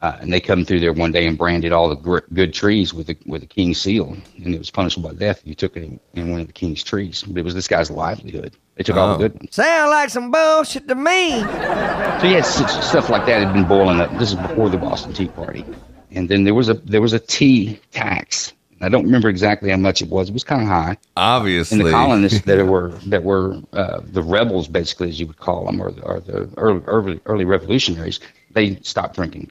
uh, 0.03 0.17
and 0.19 0.31
they 0.31 0.39
come 0.41 0.65
through 0.65 0.81
there 0.81 0.93
one 0.93 1.11
day 1.11 1.25
and 1.25 1.37
branded 1.37 1.71
all 1.71 1.87
the 1.89 1.95
gr- 1.95 2.19
good 2.33 2.53
trees 2.53 2.93
with 2.93 3.07
the 3.07 3.17
with 3.25 3.41
the 3.41 3.47
king's 3.47 3.79
seal, 3.81 4.15
and 4.43 4.53
it 4.53 4.57
was 4.59 4.69
punishable 4.69 5.09
by 5.09 5.15
death 5.15 5.39
if 5.41 5.47
you 5.47 5.55
took 5.55 5.75
it 5.77 5.89
in 6.13 6.29
one 6.29 6.41
of 6.41 6.47
the 6.47 6.53
king's 6.53 6.83
trees. 6.83 7.23
But 7.25 7.37
it 7.39 7.43
was 7.45 7.55
this 7.55 7.67
guy's 7.67 7.89
livelihood. 7.89 8.55
They 8.75 8.83
took 8.83 8.97
all 8.97 9.15
Oh. 9.15 9.17
the 9.17 9.29
good 9.29 9.39
ones. 9.39 9.55
Sound 9.55 9.89
like 9.91 10.09
some 10.09 10.29
bullshit 10.29 10.87
to 10.89 10.95
me. 10.95 11.39
So 11.39 12.27
yeah, 12.27 12.41
stuff 12.41 13.09
like 13.09 13.25
that 13.25 13.41
had 13.43 13.53
been 13.53 13.67
boiling 13.67 13.99
up. 14.01 14.11
This 14.19 14.29
is 14.29 14.35
before 14.35 14.69
the 14.69 14.77
Boston 14.77 15.13
Tea 15.13 15.29
Party, 15.29 15.65
and 16.11 16.27
then 16.29 16.43
there 16.43 16.53
was 16.53 16.69
a 16.69 16.75
there 16.75 17.01
was 17.01 17.13
a 17.13 17.19
tea 17.19 17.79
tax 17.91 18.53
I 18.81 18.89
don't 18.89 19.05
remember 19.05 19.29
exactly 19.29 19.69
how 19.69 19.77
much 19.77 20.01
it 20.01 20.09
was. 20.09 20.27
It 20.27 20.33
was 20.33 20.43
kind 20.43 20.61
of 20.61 20.67
high. 20.67 20.97
Obviously. 21.15 21.79
And 21.79 21.87
the 21.87 21.91
colonists 21.91 22.41
that 22.41 22.65
were 22.67 22.89
that 23.07 23.23
were 23.23 23.61
uh, 23.71 24.01
the 24.03 24.21
rebels, 24.21 24.67
basically, 24.67 25.07
as 25.07 25.17
you 25.21 25.27
would 25.27 25.37
call 25.37 25.65
them, 25.65 25.81
or 25.81 25.91
the, 25.91 26.01
or 26.03 26.19
the 26.19 26.49
early, 26.57 26.81
early 26.87 27.19
early 27.25 27.45
revolutionaries, 27.45 28.19
they 28.51 28.75
stopped 28.81 29.15
drinking. 29.15 29.49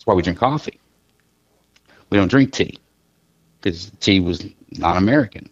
That's 0.00 0.06
why 0.06 0.14
we 0.14 0.22
drink 0.22 0.38
coffee. 0.38 0.80
We 2.08 2.16
don't 2.16 2.30
drink 2.30 2.52
tea 2.52 2.78
because 3.60 3.90
tea 4.00 4.18
was 4.18 4.46
not 4.78 4.96
American. 4.96 5.50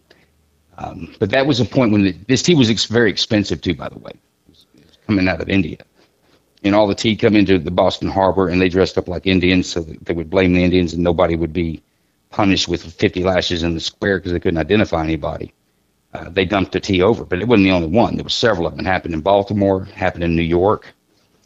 Um, 0.79 1.13
but 1.19 1.29
that 1.29 1.45
was 1.45 1.59
a 1.59 1.65
point 1.65 1.91
when 1.91 2.01
the, 2.01 2.15
this 2.27 2.41
tea 2.41 2.55
was 2.55 2.67
ex- 2.67 2.85
very 2.85 3.11
expensive 3.11 3.61
too. 3.61 3.75
By 3.75 3.89
the 3.89 3.99
way, 3.99 4.09
it 4.11 4.49
was, 4.49 4.65
it 4.75 4.87
was 4.87 4.97
coming 5.05 5.27
out 5.27 5.39
of 5.39 5.49
India, 5.49 5.77
and 6.63 6.73
all 6.73 6.87
the 6.87 6.95
tea 6.95 7.15
come 7.15 7.35
into 7.35 7.59
the 7.59 7.69
Boston 7.69 8.09
Harbor, 8.09 8.49
and 8.49 8.59
they 8.59 8.69
dressed 8.69 8.97
up 8.97 9.07
like 9.07 9.27
Indians, 9.27 9.69
so 9.69 9.81
they 9.81 10.13
would 10.13 10.31
blame 10.31 10.53
the 10.53 10.63
Indians, 10.63 10.93
and 10.93 11.03
nobody 11.03 11.35
would 11.35 11.53
be 11.53 11.83
punished 12.31 12.67
with 12.67 12.81
50 12.81 13.23
lashes 13.23 13.61
in 13.61 13.75
the 13.75 13.79
square 13.79 14.17
because 14.17 14.31
they 14.31 14.39
couldn't 14.39 14.57
identify 14.57 15.03
anybody. 15.03 15.53
Uh, 16.15 16.27
they 16.29 16.45
dumped 16.45 16.71
the 16.71 16.79
tea 16.79 17.03
over, 17.03 17.23
but 17.23 17.39
it 17.39 17.47
wasn't 17.47 17.65
the 17.65 17.71
only 17.71 17.87
one. 17.87 18.15
There 18.15 18.23
were 18.23 18.29
several 18.31 18.65
of 18.65 18.75
them. 18.75 18.83
It 18.83 18.89
happened 18.89 19.13
in 19.13 19.21
Baltimore, 19.21 19.85
happened 19.85 20.23
in 20.23 20.35
New 20.35 20.41
York. 20.41 20.87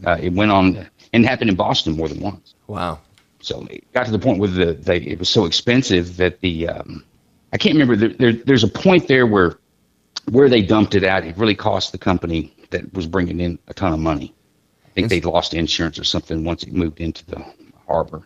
Uh, 0.05 0.17
it 0.21 0.31
went 0.31 0.51
on 0.51 0.87
and 1.13 1.25
happened 1.25 1.49
in 1.49 1.55
Boston 1.55 1.95
more 1.95 2.09
than 2.09 2.19
once. 2.19 2.55
Wow. 2.67 2.99
So 3.39 3.65
it 3.69 3.91
got 3.93 4.05
to 4.05 4.11
the 4.11 4.19
point 4.19 4.39
where 4.39 4.49
the 4.49 4.73
they, 4.73 4.97
it 4.97 5.19
was 5.19 5.29
so 5.29 5.45
expensive 5.45 6.17
that 6.17 6.41
the 6.41 6.67
um, 6.67 7.03
I 7.53 7.57
can't 7.57 7.75
remember. 7.75 7.95
There, 7.95 8.09
there, 8.09 8.33
there's 8.33 8.63
a 8.63 8.67
point 8.67 9.07
there 9.07 9.27
where 9.27 9.59
where 10.31 10.49
they 10.49 10.61
dumped 10.61 10.95
it 10.95 11.03
out. 11.03 11.25
It 11.25 11.37
really 11.37 11.55
cost 11.55 11.91
the 11.91 11.97
company 11.97 12.53
that 12.71 12.93
was 12.93 13.05
bringing 13.05 13.39
in 13.39 13.59
a 13.67 13.73
ton 13.73 13.93
of 13.93 13.99
money. 13.99 14.33
I 14.85 14.89
think 14.89 15.09
they 15.09 15.21
lost 15.21 15.53
insurance 15.53 15.99
or 15.99 16.03
something 16.03 16.43
once 16.43 16.63
it 16.63 16.73
moved 16.73 17.01
into 17.01 17.25
the 17.25 17.43
harbor. 17.87 18.25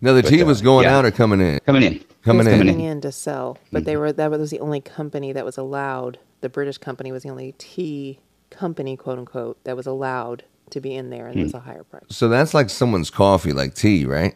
Now 0.00 0.12
the 0.12 0.22
But, 0.22 0.28
tea 0.30 0.42
uh, 0.42 0.46
was 0.46 0.60
going 0.60 0.84
yeah. 0.84 0.98
out 0.98 1.04
or 1.04 1.10
coming 1.10 1.40
in? 1.40 1.58
Coming 1.60 1.82
in, 1.82 2.04
Coming 2.22 2.46
in. 2.46 2.58
coming 2.58 2.80
in 2.80 3.00
to 3.00 3.10
sell, 3.10 3.58
but 3.72 3.84
they 3.84 3.96
were 3.96 4.12
that 4.12 4.30
was 4.30 4.50
the 4.50 4.60
only 4.60 4.80
company 4.80 5.32
that 5.32 5.44
was 5.44 5.58
allowed. 5.58 6.18
The 6.42 6.48
British 6.48 6.78
company 6.78 7.10
was 7.10 7.22
the 7.22 7.30
only 7.30 7.54
tea 7.58 8.20
company, 8.50 8.96
quote 8.96 9.18
unquote, 9.18 9.62
that 9.64 9.76
was 9.76 9.86
allowed 9.86 10.44
to 10.70 10.80
be 10.80 10.94
in 10.94 11.10
there, 11.10 11.26
and 11.26 11.38
it 11.38 11.42
was 11.44 11.54
a 11.54 11.60
higher 11.60 11.84
price. 11.84 12.04
So 12.08 12.28
that's 12.28 12.54
like 12.54 12.70
someone's 12.70 13.10
coffee, 13.10 13.52
like 13.52 13.74
tea, 13.74 14.04
right? 14.04 14.34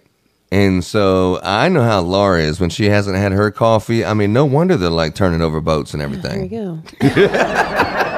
And 0.51 0.83
so 0.83 1.41
I 1.43 1.69
know 1.69 1.83
how 1.83 2.01
Laura 2.01 2.41
is 2.41 2.59
when 2.59 2.71
she 2.71 2.87
hasn't 2.87 3.17
had 3.17 3.33
her 3.33 3.51
coffee. 3.51 4.05
I 4.05 4.15
mean, 4.15 4.33
no 4.33 4.47
wonder 4.47 4.77
they're 4.77 4.89
like 4.89 5.15
turning 5.15 5.43
over 5.43 5.61
boats 5.61 5.93
and 5.93 6.03
everything. 6.03 6.49
There 6.49 6.61
you 6.61 6.81
go. 7.01 7.39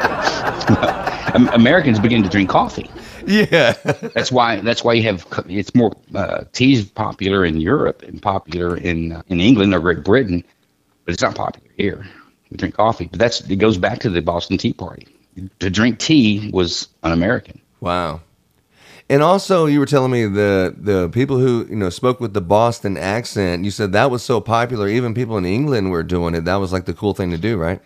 Americans 1.54 1.98
begin 1.98 2.22
to 2.22 2.28
drink 2.28 2.50
coffee. 2.50 2.90
Yeah. 3.26 3.72
That's 4.14 4.32
why. 4.32 4.60
That's 4.60 4.84
why 4.84 4.94
you 4.94 5.02
have. 5.04 5.26
It's 5.48 5.74
more 5.74 5.92
uh, 6.14 6.44
tea's 6.52 6.84
popular 6.84 7.44
in 7.44 7.60
Europe 7.60 8.02
and 8.02 8.20
popular 8.20 8.76
in 8.76 9.12
uh, 9.12 9.22
in 9.28 9.40
England 9.40 9.74
or 9.74 9.80
Great 9.80 10.04
Britain, 10.04 10.44
but 11.04 11.12
it's 11.12 11.22
not 11.22 11.34
popular 11.34 11.68
here. 11.76 12.06
We 12.50 12.56
drink 12.56 12.74
coffee, 12.74 13.06
but 13.06 13.18
that's 13.18 13.40
it 13.42 13.56
goes 13.56 13.78
back 13.78 14.00
to 14.00 14.10
the 14.10 14.22
Boston 14.22 14.58
Tea 14.58 14.72
Party. 14.72 15.06
To 15.60 15.70
drink 15.70 15.98
tea 15.98 16.50
was 16.52 16.88
un-American. 17.02 17.59
Wow. 17.80 18.20
And 19.10 19.24
also, 19.24 19.66
you 19.66 19.80
were 19.80 19.86
telling 19.86 20.12
me 20.12 20.24
the 20.26 20.72
the 20.78 21.08
people 21.08 21.38
who 21.38 21.66
you 21.68 21.74
know 21.74 21.90
spoke 21.90 22.20
with 22.20 22.32
the 22.32 22.40
Boston 22.40 22.96
accent. 22.96 23.64
You 23.64 23.72
said 23.72 23.90
that 23.92 24.08
was 24.08 24.22
so 24.22 24.40
popular, 24.40 24.86
even 24.86 25.14
people 25.14 25.36
in 25.36 25.44
England 25.44 25.90
were 25.90 26.04
doing 26.04 26.36
it. 26.36 26.44
That 26.44 26.56
was 26.56 26.72
like 26.72 26.84
the 26.84 26.94
cool 26.94 27.12
thing 27.12 27.32
to 27.32 27.38
do, 27.38 27.56
right? 27.56 27.80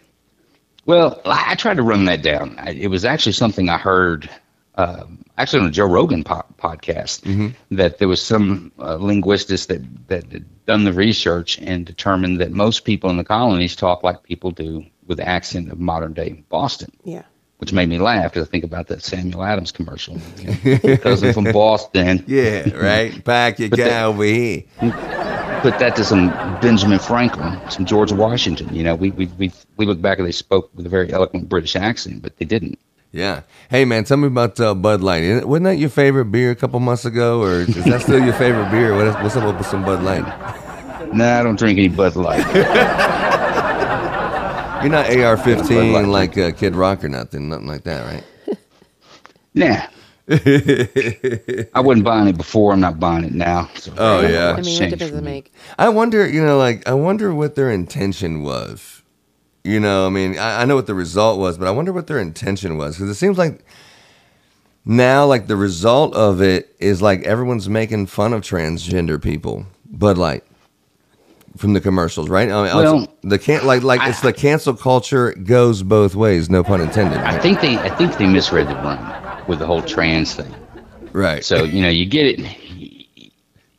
Well, 0.85 1.23
I 1.25 1.53
I 1.53 1.55
tried 1.55 1.79
to 1.79 1.83
run 1.83 2.05
that 2.05 2.23
down. 2.23 2.59
It 2.67 2.89
was 2.89 3.07
actually 3.07 3.33
something 3.33 3.71
I 3.71 3.79
heard, 3.79 4.29
um, 4.75 5.25
actually 5.39 5.61
on 5.61 5.69
a 5.69 5.71
Joe 5.71 5.87
Rogan 5.87 6.25
po- 6.25 6.45
podcast, 6.59 7.55
that 7.71 7.97
there 7.97 8.09
was 8.09 8.23
some 8.23 8.71
uh, 8.79 8.97
linguistics 8.97 9.65
that 9.67 9.81
that 10.09 10.31
had 10.31 10.45
done 10.67 10.85
the 10.85 10.93
research 10.93 11.59
and 11.59 11.87
determined 11.87 12.39
that 12.43 12.53
most 12.53 12.81
people 12.85 13.09
in 13.09 13.17
the 13.17 13.25
colonies 13.25 13.75
talk 13.75 14.03
like 14.03 14.23
people 14.25 14.51
do 14.51 14.85
with 15.07 15.17
the 15.17 15.27
accent 15.27 15.73
of 15.73 15.81
modern 15.81 16.13
day 16.13 16.45
Boston. 16.51 16.93
Yeah. 17.03 17.23
Which 17.65 17.73
made 17.73 17.89
me 17.89 17.99
laugh 17.99 18.31
because 18.31 18.47
I 18.47 18.51
think 18.51 18.63
about 18.63 18.89
that 18.89 19.03
Samuel 19.03 19.43
Adams 19.43 19.73
commercial, 19.73 20.19
you 20.37 20.79
know, 20.85 20.97
cousin 20.99 21.33
from 21.33 21.45
Boston. 21.45 22.23
Yeah, 22.27 22.69
right. 22.75 23.25
Pack 23.25 23.59
your 23.59 23.71
guy 23.71 24.03
over 24.03 24.23
here. 24.23 24.65
put 25.63 25.79
that 25.79 25.97
to 25.97 26.05
some 26.05 26.29
Benjamin 26.61 26.99
Franklin, 26.99 27.59
some 27.71 27.87
George 27.87 28.13
Washington. 28.13 28.69
You 28.75 28.83
know, 28.83 28.95
we 28.95 29.13
we 29.13 29.29
we 29.39 29.51
we 29.79 29.87
look 29.87 29.99
back 30.03 30.19
and 30.19 30.29
they 30.29 30.33
spoke 30.33 30.69
with 30.75 30.85
a 30.85 30.91
very 30.91 31.11
eloquent 31.11 31.49
British 31.49 31.75
accent, 31.75 32.21
but 32.21 32.37
they 32.37 32.45
didn't. 32.45 32.79
Yeah. 33.13 33.45
Hey, 33.71 33.87
man, 33.87 34.05
tell 34.05 34.19
me 34.19 34.27
about 34.27 34.61
uh, 34.61 34.75
Bud 34.75 35.01
Light. 35.01 35.47
Wasn't 35.47 35.65
that 35.65 35.79
your 35.79 35.89
favorite 35.89 36.27
beer 36.27 36.51
a 36.51 36.57
couple 36.57 36.81
months 36.81 37.07
ago, 37.07 37.41
or 37.41 37.61
is 37.61 37.83
that 37.87 38.03
still 38.03 38.23
your 38.23 38.35
favorite 38.35 38.71
beer? 38.71 38.95
What, 38.95 39.23
what's 39.23 39.37
up 39.37 39.57
with 39.57 39.67
some 39.67 39.87
Bud 39.87 40.03
Light? 40.03 40.27
Nah, 41.15 41.41
I 41.41 41.43
don't 41.43 41.59
drink 41.59 41.79
any 41.79 41.89
Bud 41.89 42.15
Light. 42.15 42.45
You're 44.85 44.93
not 44.93 45.07
AR-15 45.07 46.09
like 46.09 46.37
uh, 46.37 46.53
Kid 46.53 46.77
Rock 46.77 47.03
or 47.05 47.09
nothing, 47.09 47.49
nothing 47.49 47.67
like 47.67 47.85
that, 47.85 48.05
right? 48.05 48.59
nah. 49.55 49.87
I 51.75 51.81
wasn't 51.81 52.05
buying 52.05 52.29
it 52.29 52.37
before. 52.37 52.71
I'm 52.75 52.81
not 52.81 53.01
buying 53.01 53.25
it 53.25 53.33
now. 53.33 53.71
So 53.77 53.95
Oh, 53.97 54.21
yeah. 54.21 54.53
I 54.53 54.61
mean, 54.61 54.79
what 54.79 54.91
difference 54.91 54.99
does 54.99 55.13
it 55.13 55.25
make? 55.25 55.55
I 55.79 55.89
wonder, 55.89 56.29
you 56.29 56.45
know, 56.45 56.59
like 56.59 56.87
I 56.87 56.93
wonder 56.93 57.35
what 57.35 57.55
their 57.55 57.71
intention 57.71 58.43
was. 58.43 59.01
You 59.65 59.81
know, 59.81 60.07
I 60.07 60.11
mean, 60.11 60.39
I, 60.39 60.61
I 60.61 60.65
know 60.67 60.75
what 60.75 60.87
the 60.87 60.95
result 60.95 61.39
was, 61.39 61.57
but 61.57 61.67
I 61.67 61.71
wonder 61.71 61.91
what 61.91 62.07
their 62.07 62.19
intention 62.19 62.77
was 62.77 62.97
because 62.97 63.09
it 63.09 63.15
seems 63.15 63.39
like 63.39 63.65
now, 64.85 65.25
like 65.25 65.47
the 65.47 65.57
result 65.57 66.15
of 66.15 66.43
it 66.43 66.77
is 66.79 67.01
like 67.01 67.23
everyone's 67.23 67.71
making 67.71 68.05
fun 68.05 68.35
of 68.35 68.43
transgender 68.43 69.23
people. 69.23 69.65
Bud 69.91 70.19
Light 70.19 70.45
from 71.57 71.73
the 71.73 71.81
commercials, 71.81 72.29
right? 72.29 72.51
I 72.51 72.65
mean, 72.67 72.77
Well, 72.77 73.07
the 73.23 73.39
can 73.39 73.65
like 73.67 73.83
like 73.83 74.01
it's 74.05 74.21
the 74.21 74.33
cancel 74.33 74.75
culture 74.75 75.33
goes 75.35 75.83
both 75.83 76.15
ways, 76.15 76.51
no 76.51 76.63
pun 76.65 76.81
intended. 76.81 77.19
I 77.19 77.39
think 77.39 77.61
they 77.61 77.77
I 77.79 77.89
think 77.97 78.17
they 78.19 78.27
misread 78.27 78.69
the 78.69 78.75
room 78.77 79.47
with 79.47 79.59
the 79.61 79.67
whole 79.67 79.83
trans 79.83 80.35
thing. 80.35 80.53
right. 81.13 81.45
So 81.45 81.65
you 81.65 81.83
know, 81.83 81.89
you 81.91 82.07
get 82.07 82.27
it. 82.27 82.41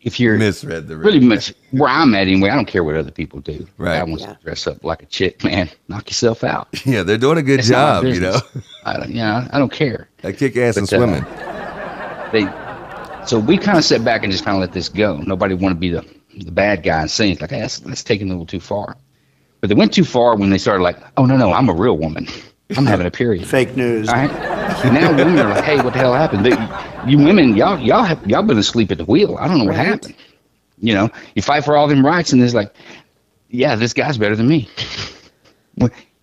If 0.01 0.19
you're 0.19 0.37
misread 0.37 0.87
the 0.87 0.95
really 0.97 1.19
much 1.19 1.51
where 1.71 1.89
I'm 1.89 2.13
at 2.13 2.27
anyway, 2.27 2.49
I 2.51 2.55
don't 2.55 2.67
care 2.67 2.83
what 2.83 2.95
other 2.95 3.09
people 3.09 3.39
do. 3.39 3.65
Right. 3.79 3.97
I 3.97 4.03
want 4.03 4.21
Yeah. 4.21 4.33
to 4.33 4.39
dress 4.43 4.67
up 4.67 4.83
like 4.83 5.01
a 5.01 5.07
chick, 5.07 5.43
man. 5.43 5.67
Knock 5.87 6.09
yourself 6.09 6.43
out. 6.43 6.67
Yeah, 6.85 7.01
they're 7.01 7.17
doing 7.17 7.39
a 7.39 7.41
good 7.41 7.59
It's 7.61 7.69
job, 7.69 8.03
you 8.03 8.19
know. 8.19 8.39
I 8.85 8.97
don't, 8.97 9.09
yeah, 9.09 9.47
I 9.51 9.57
don't 9.57 9.71
care. 9.71 10.07
I 10.23 10.31
kick 10.31 10.55
ass 10.57 10.77
in 10.77 10.83
But, 10.85 10.93
uh, 10.93 10.97
swimming. 10.97 11.25
They, 12.31 13.25
so 13.25 13.39
we 13.39 13.57
kind 13.57 13.79
of 13.79 13.83
sat 13.83 14.03
back 14.05 14.21
and 14.21 14.31
just 14.31 14.45
kind 14.45 14.55
of 14.55 14.61
let 14.61 14.73
this 14.73 14.89
go. 14.89 15.17
Nobody 15.25 15.55
want 15.55 15.73
to 15.73 15.79
be 15.79 15.89
the, 15.89 16.05
the 16.37 16.51
bad 16.51 16.83
guy 16.83 17.01
and 17.01 17.11
saying 17.11 17.37
like, 17.41 17.49
hey, 17.51 17.61
that's, 17.61 17.79
that's 17.79 18.03
taking 18.03 18.27
a 18.29 18.31
little 18.31 18.45
too 18.45 18.59
far. 18.59 18.97
But 19.61 19.69
they 19.69 19.75
went 19.75 19.93
too 19.93 20.03
far 20.05 20.35
when 20.35 20.49
they 20.49 20.57
started 20.57 20.83
like, 20.83 20.97
oh 21.17 21.25
no 21.25 21.37
no, 21.37 21.51
I'm 21.53 21.69
a 21.69 21.73
real 21.73 21.97
woman. 21.97 22.27
I'm 22.77 22.85
having 22.85 23.07
a 23.07 23.11
period. 23.11 23.47
Fake 23.47 23.75
news. 23.75 24.09
All 24.09 24.15
right. 24.15 24.31
Now 24.91 25.15
women 25.15 25.37
are 25.39 25.49
like, 25.49 25.63
hey, 25.63 25.81
what 25.81 25.93
the 25.93 25.99
hell 25.99 26.13
happened? 26.13 26.45
They, 26.45 27.09
you 27.09 27.17
women, 27.17 27.55
y'all 27.55 27.79
y'all 27.79 28.03
have 28.03 28.25
y'all 28.27 28.43
been 28.43 28.57
asleep 28.57 28.91
at 28.91 28.97
the 28.97 29.05
wheel. 29.05 29.37
I 29.39 29.47
don't 29.47 29.57
know 29.59 29.65
what 29.65 29.75
Right. 29.75 29.87
happened. 29.87 30.15
You 30.79 30.93
know, 30.93 31.09
you 31.35 31.41
fight 31.41 31.63
for 31.63 31.77
all 31.77 31.87
them 31.87 32.05
rights, 32.05 32.33
and 32.33 32.41
it's 32.43 32.53
like, 32.53 32.73
yeah, 33.49 33.75
this 33.75 33.93
guy's 33.93 34.17
better 34.17 34.35
than 34.35 34.47
me. 34.47 34.69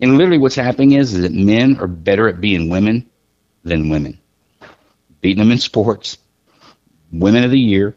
And 0.01 0.17
literally, 0.17 0.37
what's 0.37 0.55
happening 0.55 0.93
is, 0.93 1.13
is 1.13 1.21
that 1.21 1.31
men 1.31 1.77
are 1.79 1.87
better 1.87 2.27
at 2.27 2.41
being 2.41 2.67
women 2.67 3.09
than 3.63 3.87
women. 3.87 4.19
Beating 5.21 5.39
them 5.41 5.49
in 5.51 5.59
sports, 5.59 6.17
women 7.13 7.45
of 7.45 7.51
the 7.51 7.59
year. 7.59 7.95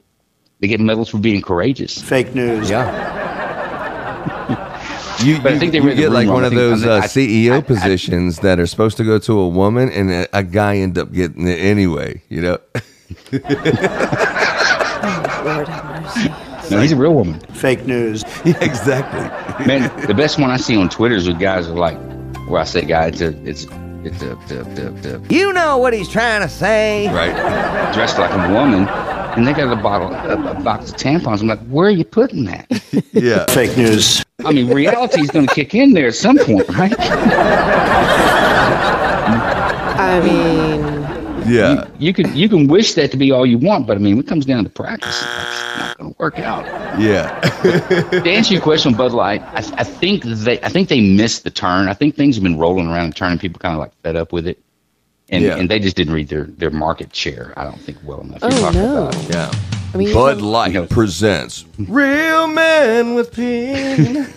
They 0.61 0.69
get 0.69 0.81
medals 0.81 1.09
for 1.11 1.19
being 1.19 1.43
courageous. 1.43 2.01
Fake 2.01 2.35
news. 2.35 2.71
Yeah. 2.71 3.25
You, 5.25 5.41
But 5.41 5.55
I 5.55 5.59
think 5.59 5.73
they 5.73 5.79
you 5.79 5.85
read 5.85 5.97
the 5.97 6.03
get 6.03 6.13
like 6.13 6.29
one 6.29 6.45
of 6.45 6.53
those 6.53 6.85
uh, 6.85 7.01
think- 7.01 7.31
CEO 7.31 7.55
I- 7.55 7.57
I- 7.57 7.61
positions 7.63 8.41
that 8.41 8.61
are 8.61 8.67
supposed 8.67 8.99
to 8.99 9.05
go 9.05 9.19
to 9.21 9.39
a 9.39 9.49
woman, 9.49 9.89
and 9.89 10.11
a, 10.11 10.27
a 10.37 10.43
guy 10.45 10.77
end 10.77 10.99
up 10.99 11.11
getting 11.11 11.49
it 11.49 11.59
anyway. 11.59 12.21
You 12.29 12.43
know, 12.43 12.59
Lord 13.33 13.43
have 15.69 16.03
mercy. 16.03 16.29
No, 16.75 16.81
he's 16.83 16.93
a 16.93 16.97
real 16.97 17.15
woman. 17.15 17.41
Fake 17.55 17.87
news. 17.87 18.25
yeah, 18.45 18.63
exactly. 18.63 19.67
Man, 19.67 19.91
the 20.07 20.13
best 20.15 20.39
one 20.39 20.51
I 20.51 20.59
see 20.59 20.77
on 20.77 20.91
Twitter 20.91 21.15
is 21.15 21.27
with 21.27 21.39
guys 21.39 21.67
are 21.67 21.75
like, 21.75 21.97
where 22.49 22.61
I 22.61 22.65
say, 22.65 22.83
guys, 22.83 23.23
it's 23.23 23.65
it's, 23.65 23.73
it's 24.07 25.33
You 25.33 25.53
know 25.53 25.79
what 25.79 25.93
he's 25.93 26.09
trying 26.09 26.43
to 26.43 26.49
say. 26.49 27.09
Right. 27.09 27.35
dressed 27.93 28.19
like 28.19 28.31
a 28.31 28.53
woman, 28.53 28.89
and 28.89 29.47
they 29.47 29.53
got 29.53 29.73
a 29.73 29.77
bottle, 29.81 30.13
a, 30.13 30.53
a 30.53 30.55
box 30.63 30.91
of 30.91 30.97
tampons. 30.97 31.41
I'm 31.41 31.49
like, 31.49 31.61
where 31.67 31.89
are 31.89 31.91
you 31.91 32.05
putting 32.05 32.45
that? 32.47 32.67
Yeah. 33.13 33.47
Fake 33.47 33.77
news. 33.79 34.23
I 34.45 34.53
mean, 34.53 34.69
reality 34.69 35.23
is 35.23 35.31
going 35.31 35.47
to 35.47 35.55
kick 35.55 35.75
in 35.75 35.95
there 35.95 36.09
at 36.09 36.15
some 36.15 36.37
point, 36.39 36.69
right? 36.69 36.95
I 39.99 40.21
mean, 40.21 40.96
Yeah. 41.49 41.88
You 41.99 42.12
can 42.12 42.35
you 42.37 42.49
can 42.49 42.67
wish 42.67 42.95
that 42.95 43.11
to 43.12 43.17
be 43.17 43.31
all 43.33 43.47
you 43.47 43.59
want, 43.59 43.87
but 43.87 43.97
I 43.97 44.00
mean, 44.00 44.17
when 44.17 44.25
it 44.25 44.29
comes 44.29 44.45
down 44.47 44.65
to 44.65 44.71
practice, 44.71 45.17
it's 45.23 45.79
not 45.79 45.99
going 45.99 46.12
to 46.15 46.19
work 46.19 46.38
out. 46.38 46.65
Yeah. 47.00 47.41
to 48.11 48.31
answer 48.31 48.53
your 48.55 48.62
question, 48.62 48.95
Bud 48.95 49.12
Light, 49.12 49.43
I, 49.43 49.59
I 49.79 49.85
think 49.85 50.25
they 50.25 50.61
I 50.62 50.69
think 50.69 50.88
they 50.88 51.00
missed 51.00 51.45
the 51.45 51.50
turn. 51.50 51.88
I 51.88 51.95
think 51.95 52.17
things 52.17 52.37
have 52.37 52.43
been 52.43 52.59
rolling 52.59 52.87
around 52.88 53.05
and 53.07 53.17
turning. 53.17 53.38
People 53.38 53.59
kind 53.61 53.75
of 53.75 53.81
like 53.81 53.93
fed 54.03 54.17
up 54.17 54.33
with 54.33 54.47
it, 54.47 54.59
and 55.29 55.43
Yeah. 55.43 55.57
and 55.57 55.69
they 55.71 55.79
just 55.79 55.97
didn't 55.97 56.15
read 56.15 56.29
their 56.29 56.45
their 56.45 56.71
market 56.71 57.15
share. 57.15 57.53
I 57.57 57.65
don't 57.65 57.81
think 57.81 57.99
well 58.05 58.21
enough. 58.21 58.41
You're 58.43 58.53
oh 58.53 58.61
talking 58.61 58.81
no. 58.83 59.09
about 59.09 59.31
yeah. 59.31 59.53
I 59.95 59.99
mean, 59.99 60.12
Bud 60.12 60.41
Light 60.43 60.73
You 60.73 60.81
know- 60.81 60.87
presents 60.87 61.65
Real 61.79 62.49
Men 62.49 63.15
with 63.15 63.33
Pain. 63.33 64.26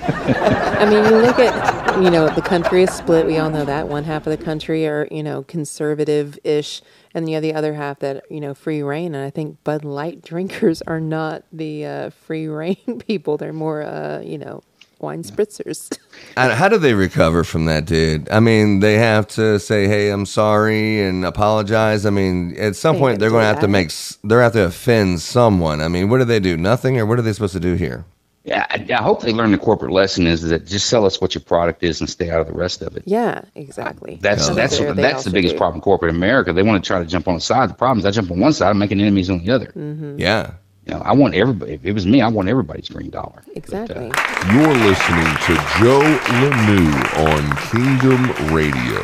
I 0.00 0.84
mean, 0.88 1.04
you 1.04 1.20
look 1.20 1.38
at, 1.38 2.02
you 2.02 2.10
know, 2.10 2.28
the 2.28 2.42
country 2.42 2.82
is 2.82 2.90
split. 2.90 3.26
We 3.26 3.38
all 3.38 3.50
know 3.50 3.64
that. 3.64 3.88
One 3.88 4.04
half 4.04 4.26
of 4.26 4.36
the 4.36 4.42
country 4.42 4.86
are, 4.86 5.08
you 5.10 5.22
know, 5.22 5.42
conservative 5.42 6.38
ish, 6.44 6.82
and 7.14 7.26
the 7.26 7.34
other, 7.54 7.74
half 7.74 7.98
that, 8.00 8.24
you 8.30 8.40
know, 8.40 8.54
free 8.54 8.82
reign. 8.82 9.14
And 9.14 9.24
I 9.24 9.30
think 9.30 9.62
Bud 9.64 9.84
Light 9.84 10.22
drinkers 10.24 10.82
are 10.82 11.00
not 11.00 11.44
the 11.52 11.84
uh, 11.84 12.10
free 12.10 12.46
reign 12.46 13.02
people. 13.06 13.36
They're 13.36 13.52
more, 13.52 13.82
uh, 13.82 14.20
you 14.20 14.38
know, 14.38 14.62
wine 15.00 15.22
spritzers. 15.22 15.96
And 16.36 16.52
How 16.52 16.68
do 16.68 16.78
they 16.78 16.94
recover 16.94 17.44
from 17.44 17.64
that, 17.66 17.84
dude? 17.84 18.28
I 18.30 18.40
mean, 18.40 18.80
they 18.80 18.94
have 18.94 19.26
to 19.28 19.58
say, 19.58 19.86
"Hey, 19.86 20.10
I'm 20.10 20.26
sorry," 20.26 21.00
and 21.00 21.24
apologize. 21.24 22.06
I 22.06 22.10
mean, 22.10 22.56
at 22.58 22.76
some 22.76 22.96
They 22.96 23.00
point, 23.00 23.18
they're 23.18 23.30
going 23.30 23.42
to 23.42 23.46
have 23.46 23.60
to 23.60 23.68
make. 23.68 23.90
They're 24.24 24.42
have 24.42 24.52
to 24.52 24.64
offend 24.64 25.20
someone. 25.20 25.80
I 25.80 25.88
mean, 25.88 26.08
what 26.08 26.18
do 26.18 26.24
they 26.24 26.40
do? 26.40 26.56
Nothing, 26.56 26.98
or 26.98 27.06
what 27.06 27.18
are 27.18 27.22
they 27.22 27.32
supposed 27.32 27.54
to 27.54 27.60
do 27.60 27.74
here? 27.74 28.04
Yeah, 28.48 28.66
I, 28.70 28.84
I 28.98 29.02
hope 29.02 29.20
they 29.22 29.32
learn 29.32 29.52
the 29.52 29.58
corporate 29.58 29.92
lesson 29.92 30.26
is 30.26 30.42
that 30.48 30.66
just 30.66 30.86
sell 30.86 31.04
us 31.04 31.20
what 31.20 31.34
your 31.34 31.42
product 31.42 31.82
is 31.82 32.00
and 32.00 32.08
stay 32.08 32.30
out 32.30 32.40
of 32.40 32.46
the 32.46 32.54
rest 32.54 32.82
of 32.82 32.96
it. 32.96 33.02
yeah, 33.06 33.42
exactly. 33.54 34.18
That's 34.20 34.48
I 34.48 34.54
that's 34.54 34.78
think 34.78 34.96
they 34.96 35.02
that's 35.02 35.24
the 35.24 35.30
biggest 35.30 35.54
do. 35.54 35.58
problem 35.58 35.76
in 35.78 35.82
corporate 35.82 36.14
America. 36.14 36.52
They 36.52 36.62
want 36.62 36.82
to 36.82 36.86
try 36.88 36.98
to 36.98 37.04
jump 37.06 37.28
on 37.28 37.34
the 37.34 37.40
side. 37.40 37.68
The 37.70 37.74
problem 37.74 37.98
is 38.00 38.06
I 38.06 38.10
jump 38.10 38.30
on 38.30 38.40
one 38.40 38.52
side, 38.52 38.70
I'm 38.70 38.78
making 38.78 39.00
enemies 39.00 39.28
on 39.30 39.38
the 39.44 39.50
other. 39.52 39.66
Mm-hmm. 39.66 40.18
Yeah. 40.18 40.52
You 40.86 40.94
know, 40.94 41.00
I 41.04 41.12
want 41.12 41.34
everybody. 41.34 41.74
If 41.74 41.84
it 41.84 41.92
was 41.92 42.06
me, 42.06 42.22
I 42.22 42.28
want 42.28 42.48
everybody's 42.48 42.88
green 42.88 43.10
dollar. 43.10 43.42
But, 43.44 43.52
uh, 43.54 43.56
Exactly. 43.56 44.10
You're 44.54 44.74
listening 44.74 45.30
to 45.46 45.54
Joe 45.78 46.00
Lanou 46.40 46.92
on 47.28 47.44
Kingdom 47.70 48.54
Radio. 48.54 49.00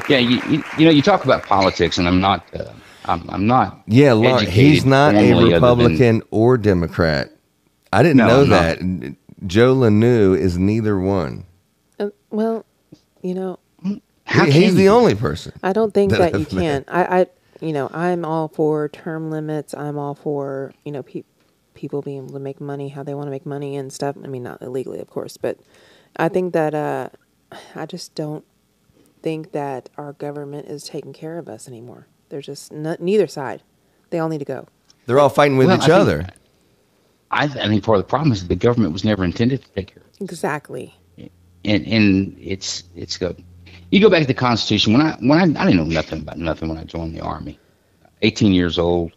yeah, 0.08 0.18
you, 0.18 0.40
you 0.48 0.64
you 0.78 0.84
know 0.86 0.90
you 0.90 1.02
talk 1.02 1.24
about 1.24 1.42
politics, 1.42 1.98
and 1.98 2.08
I'm 2.08 2.20
not 2.20 2.46
uh, 2.54 2.72
I'm 3.04 3.28
I'm 3.28 3.46
not 3.46 3.82
Yeah, 3.86 4.14
Lar- 4.14 4.40
he's 4.40 4.86
not 4.86 5.14
a 5.14 5.18
formally 5.18 5.52
other 5.54 5.60
than- 5.76 5.76
Republican 5.86 6.22
or 6.30 6.56
Democrat. 6.56 7.30
I 7.92 8.02
didn't 8.02 8.16
No, 8.18 8.26
know 8.28 8.40
I'm 8.42 8.48
not. 8.48 8.78
that. 8.78 9.16
Joe 9.46 9.74
Lanou 9.74 10.36
is 10.38 10.58
neither 10.58 10.98
one. 10.98 11.44
Uh, 11.98 12.10
well, 12.30 12.64
you 13.22 13.34
know, 13.34 13.58
How 14.24 14.44
He- 14.44 14.52
can 14.52 14.62
he's 14.62 14.74
the 14.74 14.88
only 14.88 15.14
person. 15.14 15.52
I 15.62 15.72
don't 15.72 15.94
think 15.94 16.10
that 16.12 16.32
that 16.32 16.38
you 16.38 16.46
can. 16.46 16.84
I, 16.88 17.20
I, 17.20 17.26
you 17.60 17.72
know, 17.72 17.88
I'm 17.92 18.24
all 18.24 18.48
for 18.48 18.88
term 18.88 19.30
limits. 19.30 19.72
I'm 19.74 19.98
all 19.98 20.14
for 20.14 20.74
you 20.84 20.90
know 20.92 21.02
pe- 21.04 21.22
people 21.74 22.02
being 22.02 22.18
able 22.24 22.32
to 22.32 22.38
make 22.40 22.60
money 22.60 22.88
how 22.88 23.02
they 23.04 23.14
want 23.14 23.26
to 23.28 23.30
make 23.30 23.46
money 23.46 23.76
and 23.76 23.92
stuff. 23.92 24.16
I 24.22 24.26
mean, 24.26 24.42
not 24.42 24.62
illegally, 24.62 24.98
of 24.98 25.08
course, 25.10 25.36
but 25.36 25.58
I 26.16 26.28
think 26.28 26.54
that 26.54 26.74
uh, 26.74 27.08
I 27.76 27.86
just 27.86 28.14
don't 28.14 28.44
think 29.22 29.52
that 29.52 29.90
our 29.96 30.12
government 30.14 30.66
is 30.66 30.84
taking 30.84 31.12
care 31.12 31.38
of 31.38 31.48
us 31.48 31.68
anymore. 31.68 32.06
They're 32.28 32.40
just 32.40 32.72
not, 32.72 33.00
neither 33.00 33.26
side. 33.28 33.62
They 34.10 34.18
all 34.18 34.28
need 34.28 34.38
to 34.38 34.44
go. 34.44 34.66
They're 35.06 35.20
all 35.20 35.28
fighting 35.28 35.56
with 35.56 35.68
Well, 35.68 35.76
each 35.76 35.82
I 35.84 35.86
think- 35.86 36.00
other. 36.00 36.26
I, 37.30 37.46
th- 37.46 37.58
I 37.64 37.68
think 37.68 37.84
part 37.84 37.98
of 37.98 38.04
the 38.04 38.08
problem 38.08 38.32
is 38.32 38.42
that 38.42 38.48
the 38.48 38.56
government 38.56 38.92
was 38.92 39.04
never 39.04 39.24
intended 39.24 39.62
to 39.62 39.68
take 39.70 39.88
care 39.88 40.02
of. 40.02 40.08
it. 40.08 40.24
Exactly. 40.24 40.94
and 41.64 41.86
and 41.86 42.36
it's 42.40 42.84
it's 42.94 43.16
go. 43.18 43.34
You 43.90 44.00
go 44.00 44.10
back 44.10 44.22
to 44.22 44.26
the 44.26 44.34
Constitution. 44.34 44.92
When 44.92 45.02
I 45.02 45.16
when 45.20 45.38
I, 45.56 45.62
I 45.62 45.66
didn't 45.66 45.76
know 45.76 45.84
nothing 45.84 46.20
about 46.20 46.38
nothing 46.38 46.68
when 46.68 46.78
I 46.78 46.84
joined 46.84 47.14
the 47.16 47.20
army. 47.20 47.58
18 48.22 48.52
years 48.52 48.78
old, 48.78 49.12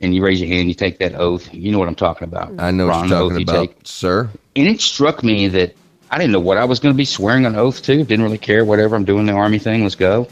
and 0.00 0.14
you 0.14 0.24
raise 0.24 0.40
your 0.40 0.48
hand, 0.48 0.68
you 0.68 0.74
take 0.74 0.98
that 0.98 1.14
oath. 1.14 1.52
You 1.54 1.70
know 1.70 1.78
what 1.78 1.88
I'm 1.88 1.94
talking 1.94 2.26
about. 2.26 2.52
I 2.58 2.70
know 2.72 2.88
what 2.88 3.08
you're 3.08 3.18
talking 3.18 3.38
you 3.38 3.44
about, 3.44 3.68
take. 3.68 3.76
sir. 3.84 4.28
And 4.56 4.66
it 4.66 4.80
struck 4.80 5.22
me 5.22 5.46
that 5.48 5.74
I 6.10 6.18
didn't 6.18 6.32
know 6.32 6.40
what 6.40 6.58
I 6.58 6.64
was 6.64 6.80
going 6.80 6.92
to 6.92 6.96
be 6.96 7.04
swearing 7.04 7.46
an 7.46 7.54
oath 7.54 7.82
to. 7.84 8.02
Didn't 8.04 8.22
really 8.22 8.38
care. 8.38 8.64
Whatever 8.64 8.96
I'm 8.96 9.04
doing 9.04 9.26
the 9.26 9.32
army 9.32 9.58
thing, 9.58 9.82
let's 9.82 9.94
go. 9.94 10.28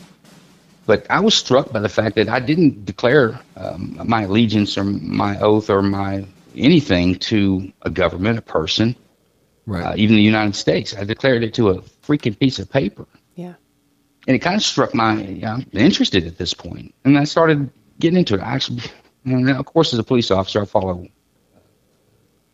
But 0.86 1.06
I 1.08 1.20
was 1.20 1.34
struck 1.34 1.72
by 1.72 1.78
the 1.78 1.88
fact 1.88 2.16
that 2.16 2.28
I 2.28 2.40
didn't 2.40 2.84
declare 2.84 3.38
um, 3.56 4.00
my 4.04 4.22
allegiance 4.22 4.76
or 4.76 4.82
my 4.82 5.38
oath 5.38 5.70
or 5.70 5.82
my 5.82 6.26
anything 6.56 7.16
to 7.16 7.72
a 7.82 7.90
government, 7.90 8.38
a 8.38 8.42
person, 8.42 8.96
Right. 9.66 9.82
uh, 9.84 9.94
even 9.96 10.16
the 10.16 10.22
United 10.22 10.54
States. 10.56 10.94
I 10.96 11.04
declared 11.04 11.42
it 11.44 11.54
to 11.54 11.70
a 11.70 11.80
freaking 12.06 12.38
piece 12.38 12.58
of 12.58 12.70
paper. 12.70 13.06
Yeah. 13.36 13.54
And 14.26 14.34
it 14.36 14.40
kind 14.40 14.56
of 14.56 14.62
struck 14.62 14.94
my, 14.94 15.20
yeah, 15.22 15.54
I'm 15.54 15.66
interested 15.72 16.26
at 16.26 16.38
this 16.38 16.52
point. 16.54 16.94
And 17.04 17.18
I 17.18 17.24
started 17.24 17.70
getting 17.98 18.18
into 18.18 18.34
it. 18.34 18.40
I 18.40 18.54
actually, 18.54 18.82
and 19.24 19.48
of 19.50 19.66
course, 19.66 19.92
as 19.92 19.98
a 19.98 20.04
police 20.04 20.30
officer, 20.30 20.62
I 20.62 20.64
follow 20.64 21.06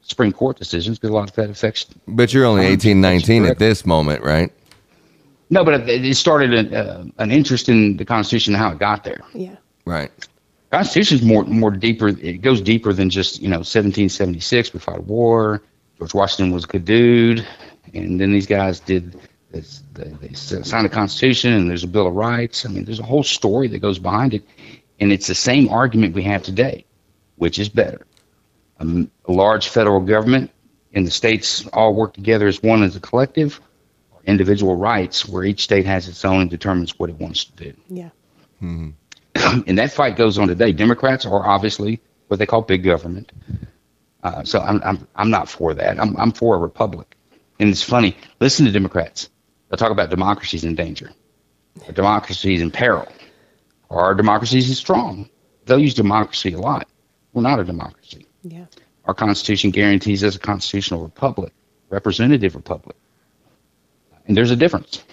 Supreme 0.03 0.33
Court 0.33 0.57
decisions 0.59 0.99
because 0.99 1.11
a 1.11 1.15
lot 1.15 1.29
of 1.29 1.35
that 1.37 1.51
affects. 1.51 1.87
but 2.07 2.33
you're 2.33 2.45
only 2.45 2.67
Um, 2.67 2.73
18, 2.73 3.01
19 3.01 3.45
at 3.47 3.59
this 3.59 3.85
moment, 3.85 4.23
right? 4.23 4.53
No, 5.51 5.65
but 5.65 5.89
it 5.89 6.05
it 6.05 6.17
started 6.17 6.53
an, 6.55 6.75
uh, 6.75 7.05
an 7.19 7.31
interest 7.31 7.69
in 7.69 7.97
the 7.97 8.05
Constitution 8.05 8.55
and 8.55 8.61
how 8.63 8.71
it 8.73 8.79
got 8.79 9.05
there. 9.05 9.21
Yeah. 9.33 9.57
Right. 9.85 10.11
Constitution's 10.71 11.23
more 11.23 11.45
more 11.45 11.71
deeper. 11.71 12.09
It 12.09 12.43
goes 12.43 12.61
deeper 12.61 12.93
than 12.93 13.11
just 13.11 13.41
you 13.41 13.49
know 13.49 13.59
1776. 13.59 14.73
We 14.73 14.81
fought 14.81 14.99
a 14.99 15.03
war. 15.03 15.63
George 15.99 16.15
Washington 16.15 16.53
was 16.53 16.65
a 16.65 16.67
good 16.67 16.85
dude, 16.85 17.47
and 17.95 18.21
then 18.21 18.33
these 18.33 18.47
guys 18.47 18.81
did. 18.81 19.19
This, 19.51 19.83
they, 19.95 20.09
they 20.21 20.35
signed 20.35 20.85
the 20.85 20.91
Constitution, 20.91 21.53
and 21.53 21.71
there's 21.71 21.85
a 21.85 21.89
Bill 21.89 22.09
of 22.09 22.15
Rights. 22.15 22.67
I 22.67 22.69
mean, 22.69 22.85
there's 22.85 22.99
a 22.99 23.05
whole 23.05 23.23
story 23.23 23.69
that 23.69 23.79
goes 23.79 23.99
behind 23.99 24.35
it, 24.35 24.43
and 24.99 25.13
it's 25.13 25.29
the 25.29 25.37
same 25.37 25.69
argument 25.69 26.15
we 26.15 26.25
have 26.25 26.43
today, 26.43 26.85
which 27.37 27.59
is 27.59 27.69
better. 27.69 28.05
Um, 28.81 29.11
a 29.25 29.33
large 29.33 29.69
federal 29.69 30.01
government 30.01 30.51
and 30.93 31.07
the 31.07 31.11
states 31.11 31.67
all 31.69 31.95
work 31.95 32.15
together 32.15 32.47
as 32.47 32.63
one 32.63 32.83
as 32.83 32.97
a 32.97 33.01
collective, 33.01 33.61
or 34.13 34.21
individual 34.25 34.77
rights 34.77 35.29
where 35.29 35.45
each 35.45 35.63
state 35.63 35.87
has 35.87 36.09
its 36.09 36.25
own 36.25 36.41
and 36.41 36.51
determines 36.51 36.99
what 36.99 37.11
it 37.11 37.17
wants 37.17 37.45
to 37.45 37.53
do 37.53 37.73
Yeah. 37.89 38.11
and 39.67 39.79
that 39.79 39.93
fight 39.93 40.17
goes 40.17 40.39
on 40.39 40.49
today. 40.49 40.73
Democrats 40.73 41.27
are 41.27 41.47
obviously 41.47 42.01
what 42.29 42.39
they 42.39 42.47
call 42.47 42.63
big 42.63 42.83
government. 42.83 43.33
Uh, 44.23 44.43
so 44.45 44.61
I'm, 44.61 44.83
I'm 44.85 45.07
I'm 45.15 45.31
not 45.31 45.49
for 45.49 45.75
that. 45.75 46.01
I'm 46.01 46.17
I'm 46.17 46.33
for 46.33 46.57
a 46.57 46.59
republic. 46.59 47.17
And 47.59 47.69
it's 47.71 47.83
funny. 47.83 48.17
Listen 48.41 48.67
to 48.67 48.73
Democrats. 48.73 49.31
They'll 49.69 49.79
talk 49.79 49.91
about 49.91 50.11
democracy's 50.11 50.65
in 50.65 50.75
danger. 50.75 51.13
Our 51.87 51.93
democracy's 51.93 52.61
in 52.61 52.71
peril. 52.71 53.09
Or 53.89 54.01
our 54.01 54.15
democracy's 54.15 54.69
is 54.69 54.79
strong. 54.79 55.29
They'll 55.65 55.79
use 55.79 55.95
democracy 55.95 56.53
a 56.53 56.59
lot. 56.59 56.89
We're 57.33 57.43
not 57.43 57.61
a 57.61 57.65
democracy. 57.65 58.27
Yeah. 58.43 58.67
Our 59.05 59.15
Constitution 59.15 59.71
guarantees 59.71 60.25
us 60.25 60.37
a 60.37 60.39
constitutional 60.39 61.03
republic, 61.03 61.53
representative 61.91 62.55
republic. 62.55 62.97
And 64.27 64.37
there's 64.37 64.51
a 64.51 64.57
difference. 64.57 65.05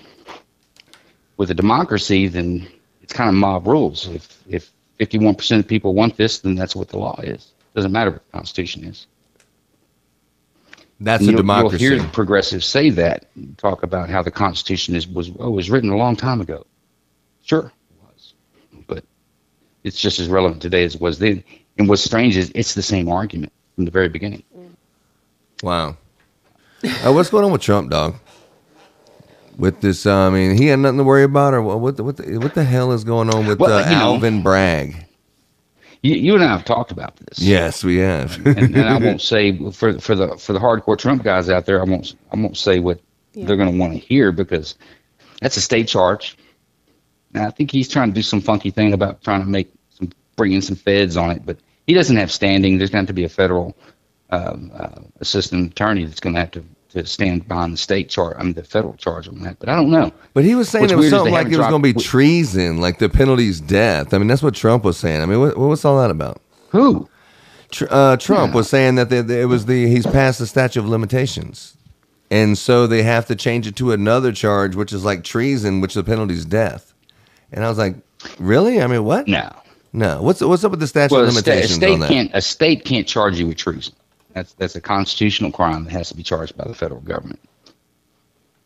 With 1.38 1.52
a 1.52 1.54
democracy, 1.54 2.28
then 2.28 2.68
it's 3.04 3.14
kind 3.14 3.30
of 3.30 3.36
mob 3.36 3.68
rules. 3.68 4.08
If 4.08 4.38
if 4.48 4.72
51% 5.00 5.60
of 5.60 5.68
people 5.68 5.94
want 5.94 6.18
this, 6.18 6.40
then 6.40 6.56
that's 6.56 6.76
what 6.76 6.90
the 6.90 6.98
law 6.98 7.20
is. 7.22 7.52
Doesn't 7.76 7.92
matter 7.92 8.12
what 8.12 8.24
the 8.26 8.38
Constitution 8.38 8.86
is. 8.86 9.08
That's 11.00 11.22
And 11.26 11.34
a 11.34 11.38
democracy. 11.38 11.84
You'll 11.84 12.00
hear 12.00 12.10
progressives 12.10 12.66
say 12.66 12.90
that, 12.92 13.26
talk 13.58 13.84
about 13.84 14.10
how 14.10 14.22
the 14.24 14.32
Constitution 14.32 14.96
is 14.96 15.08
was 15.08 15.32
oh, 15.40 15.52
was 15.52 15.70
written 15.70 15.90
a 15.90 15.98
long 15.98 16.16
time 16.16 16.40
ago. 16.40 16.66
Sure, 17.44 17.66
it 17.66 18.04
was, 18.08 18.34
but 18.88 19.04
it's 19.84 20.00
just 20.00 20.20
as 20.20 20.30
relevant 20.30 20.62
today 20.62 20.84
as 20.86 20.96
it 20.96 21.02
was 21.02 21.20
then. 21.20 21.44
And 21.78 21.90
what's 21.90 22.04
strange 22.04 22.38
is 22.38 22.52
it's 22.56 22.76
the 22.76 22.84
same 22.84 23.10
argument 23.10 23.52
from 23.76 23.86
the 23.86 23.92
very 23.92 24.08
beginning. 24.08 24.44
Wow. 25.62 25.98
Uh, 26.84 27.12
what's 27.12 27.30
going 27.30 27.44
on 27.44 27.52
with 27.52 27.62
Trump, 27.62 27.90
dog? 27.90 28.16
With 29.58 29.82
this, 29.82 30.06
uh, 30.06 30.14
I 30.16 30.30
mean, 30.30 30.58
he 30.58 30.68
had 30.68 30.80
nothing 30.80 30.98
to 30.98 31.04
worry 31.04 31.24
about, 31.24 31.54
or 31.54 31.62
what? 31.62 31.80
What 31.80 31.98
the, 31.98 32.04
what 32.04 32.18
the, 32.18 32.38
what 32.38 32.54
the 32.56 32.64
hell 32.64 32.92
is 32.92 33.04
going 33.04 33.30
on 33.34 33.46
with 33.48 33.60
Well, 33.60 33.74
uh, 33.78 33.84
you 33.90 33.96
know- 33.96 34.02
Alvin 34.16 34.42
Bragg? 34.44 35.06
You, 36.02 36.16
you 36.16 36.36
and 36.36 36.44
I 36.44 36.48
have 36.48 36.66
talked 36.66 36.92
about 36.92 37.16
this. 37.16 37.40
Yes, 37.40 37.82
we 37.84 37.98
have. 37.98 38.36
and, 38.46 38.76
and 38.76 38.90
I 38.90 38.98
won't 38.98 39.22
say 39.22 39.58
for 39.72 39.98
for 40.00 40.16
the 40.16 40.36
for 40.38 40.52
the 40.52 40.60
hardcore 40.60 40.98
Trump 40.98 41.24
guys 41.24 41.50
out 41.50 41.66
there, 41.66 41.80
I 41.80 41.86
won't 41.86 42.14
I 42.32 42.36
won't 42.36 42.58
say 42.58 42.80
what 42.80 43.00
Yeah. 43.34 43.46
they're 43.46 43.56
going 43.56 43.72
to 43.72 43.78
want 43.80 43.94
to 43.94 44.00
hear 44.00 44.34
because 44.34 44.76
that's 45.42 45.56
a 45.56 45.62
state 45.62 45.88
charge. 45.88 46.38
And 47.34 47.44
I 47.44 47.52
think 47.52 47.72
he's 47.72 47.88
trying 47.88 48.10
to 48.10 48.14
do 48.14 48.22
some 48.22 48.42
funky 48.42 48.70
thing 48.70 48.92
about 48.92 49.24
trying 49.24 49.42
to 49.42 49.48
make 49.48 49.72
some 49.92 50.12
bring 50.36 50.52
in 50.52 50.62
some 50.62 50.76
feds 50.76 51.16
on 51.16 51.32
it, 51.32 51.46
but 51.46 51.58
he 51.88 51.94
doesn't 51.94 52.18
have 52.18 52.32
standing. 52.34 52.78
There's 52.80 52.90
going 52.90 53.06
to 53.06 53.08
have 53.08 53.08
to 53.08 53.14
be 53.14 53.24
a 53.24 53.30
federal 53.30 53.74
um, 54.30 54.72
uh, 54.76 54.90
assistant 55.22 55.72
attorney 55.72 56.04
that's 56.04 56.20
going 56.20 56.34
to 56.36 56.40
have 56.42 56.52
to 56.52 56.66
to 56.94 57.06
stand 57.06 57.48
behind 57.48 57.74
the 57.74 57.78
state 57.78 58.10
charge. 58.10 58.36
I 58.40 58.44
mean 58.44 58.54
the 58.54 58.64
federal 58.64 58.94
charge 58.96 59.28
on 59.28 59.40
that. 59.42 59.60
But 59.60 59.70
I 59.70 59.76
don't 59.76 59.90
know. 59.92 60.12
But 60.34 60.44
he 60.44 60.56
was 60.56 60.70
saying 60.70 60.84
What's 60.84 60.94
it 60.94 60.98
was 60.98 61.10
something 61.10 61.34
like 61.34 61.48
it 61.48 61.58
was 61.58 61.68
going 61.68 61.82
to 61.84 61.94
be 61.94 62.00
treason, 62.00 62.80
like 62.80 63.00
the 63.00 63.10
penalty's 63.10 63.60
death. 63.60 64.14
I 64.14 64.18
mean, 64.18 64.28
that's 64.28 64.44
what 64.44 64.56
Trump 64.56 64.84
was 64.84 64.98
saying. 64.98 65.22
I 65.22 65.26
mean, 65.26 65.40
what, 65.40 65.58
what 65.58 65.68
was 65.68 65.84
all 65.86 66.00
that 66.02 66.12
about? 66.12 66.42
Who? 66.70 67.10
Tr- 67.72 67.86
uh, 67.90 68.18
Trump 68.18 68.54
was 68.54 68.70
saying 68.70 68.96
that 68.96 69.12
it 69.12 69.46
was 69.46 69.66
the 69.66 69.88
he's 69.88 70.06
passed 70.06 70.40
the 70.40 70.48
statute 70.48 70.80
of 70.80 70.88
limitations, 70.88 71.76
and 72.30 72.58
so 72.58 72.86
they 72.88 73.02
have 73.04 73.26
to 73.28 73.36
change 73.36 73.66
it 73.68 73.76
to 73.78 73.92
another 73.92 74.32
charge, 74.32 74.76
which 74.76 74.94
is 74.94 75.04
like 75.04 75.24
treason, 75.24 75.82
which 75.82 75.96
the 75.96 76.04
penalty's 76.04 76.46
death. 76.46 76.94
And 77.52 77.64
I 77.66 77.70
was 77.70 77.78
like, 77.80 77.96
really? 78.40 78.82
I 78.82 78.88
mean, 78.88 79.04
what? 79.04 79.28
No. 79.28 79.50
No. 79.92 80.22
What's 80.22 80.42
what's 80.42 80.64
up 80.64 80.72
with 80.72 80.80
the 80.80 80.88
statute 80.88 81.16
Well, 81.16 81.24
of 81.24 81.30
a, 81.30 81.32
sta- 81.34 81.52
a 81.52 81.54
limitations 81.54 81.76
state 81.76 81.94
on 81.94 82.00
that? 82.02 82.10
can't 82.10 82.32
a 82.34 82.42
state 82.42 82.86
can't 82.86 83.08
charge 83.08 83.40
you 83.40 83.48
with 83.48 83.58
treason. 83.58 83.94
That's 84.34 84.54
that's 84.54 84.76
a 84.76 84.82
constitutional 84.82 85.52
crime 85.52 85.86
that 85.86 85.92
has 85.92 86.10
to 86.10 86.16
be 86.18 86.24
charged 86.24 86.58
by 86.58 86.66
the 86.68 86.74
federal 86.76 87.02
government. 87.02 87.40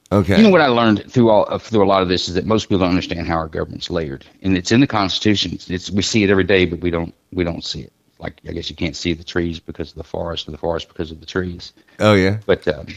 Okay. 0.10 0.38
You 0.38 0.43
know 0.43 0.49
what 0.49 0.62
I 0.62 0.67
learned 0.67 1.12
through 1.12 1.30
all 1.30 1.45
uh, 1.49 1.58
through 1.58 1.84
a 1.84 1.86
lot 1.88 2.01
of 2.01 2.08
this 2.08 2.30
is 2.30 2.36
that 2.36 2.45
most 2.45 2.65
people 2.65 2.80
don't 2.80 2.89
understand 2.89 3.27
how 3.27 3.36
our 3.36 3.49
government's 3.49 3.89
layered, 3.89 4.25
and 4.41 4.58
it's 4.58 4.71
in 4.71 4.80
the 4.80 4.88
Constitution. 4.88 5.51
It's, 5.53 5.69
it's 5.69 5.91
we 5.91 6.01
see 6.01 6.23
it 6.23 6.30
every 6.30 6.45
day, 6.45 6.65
but 6.65 6.80
we 6.80 6.89
don't 6.89 7.13
we 7.34 7.43
don't 7.43 7.63
see 7.63 7.82
it. 7.82 7.91
like 8.17 8.39
I 8.47 8.53
guess 8.53 8.69
you 8.69 8.75
can't 8.77 8.95
see 8.95 9.13
the 9.13 9.25
trees 9.25 9.60
because 9.60 9.89
of 9.91 9.97
the 9.97 10.06
forest, 10.06 10.47
or 10.47 10.51
the 10.51 10.58
forest 10.58 10.88
because 10.88 11.12
of 11.12 11.19
the 11.19 11.25
trees. 11.25 11.73
Oh 11.99 12.13
yeah. 12.13 12.39
But 12.45 12.65
um, 12.69 12.88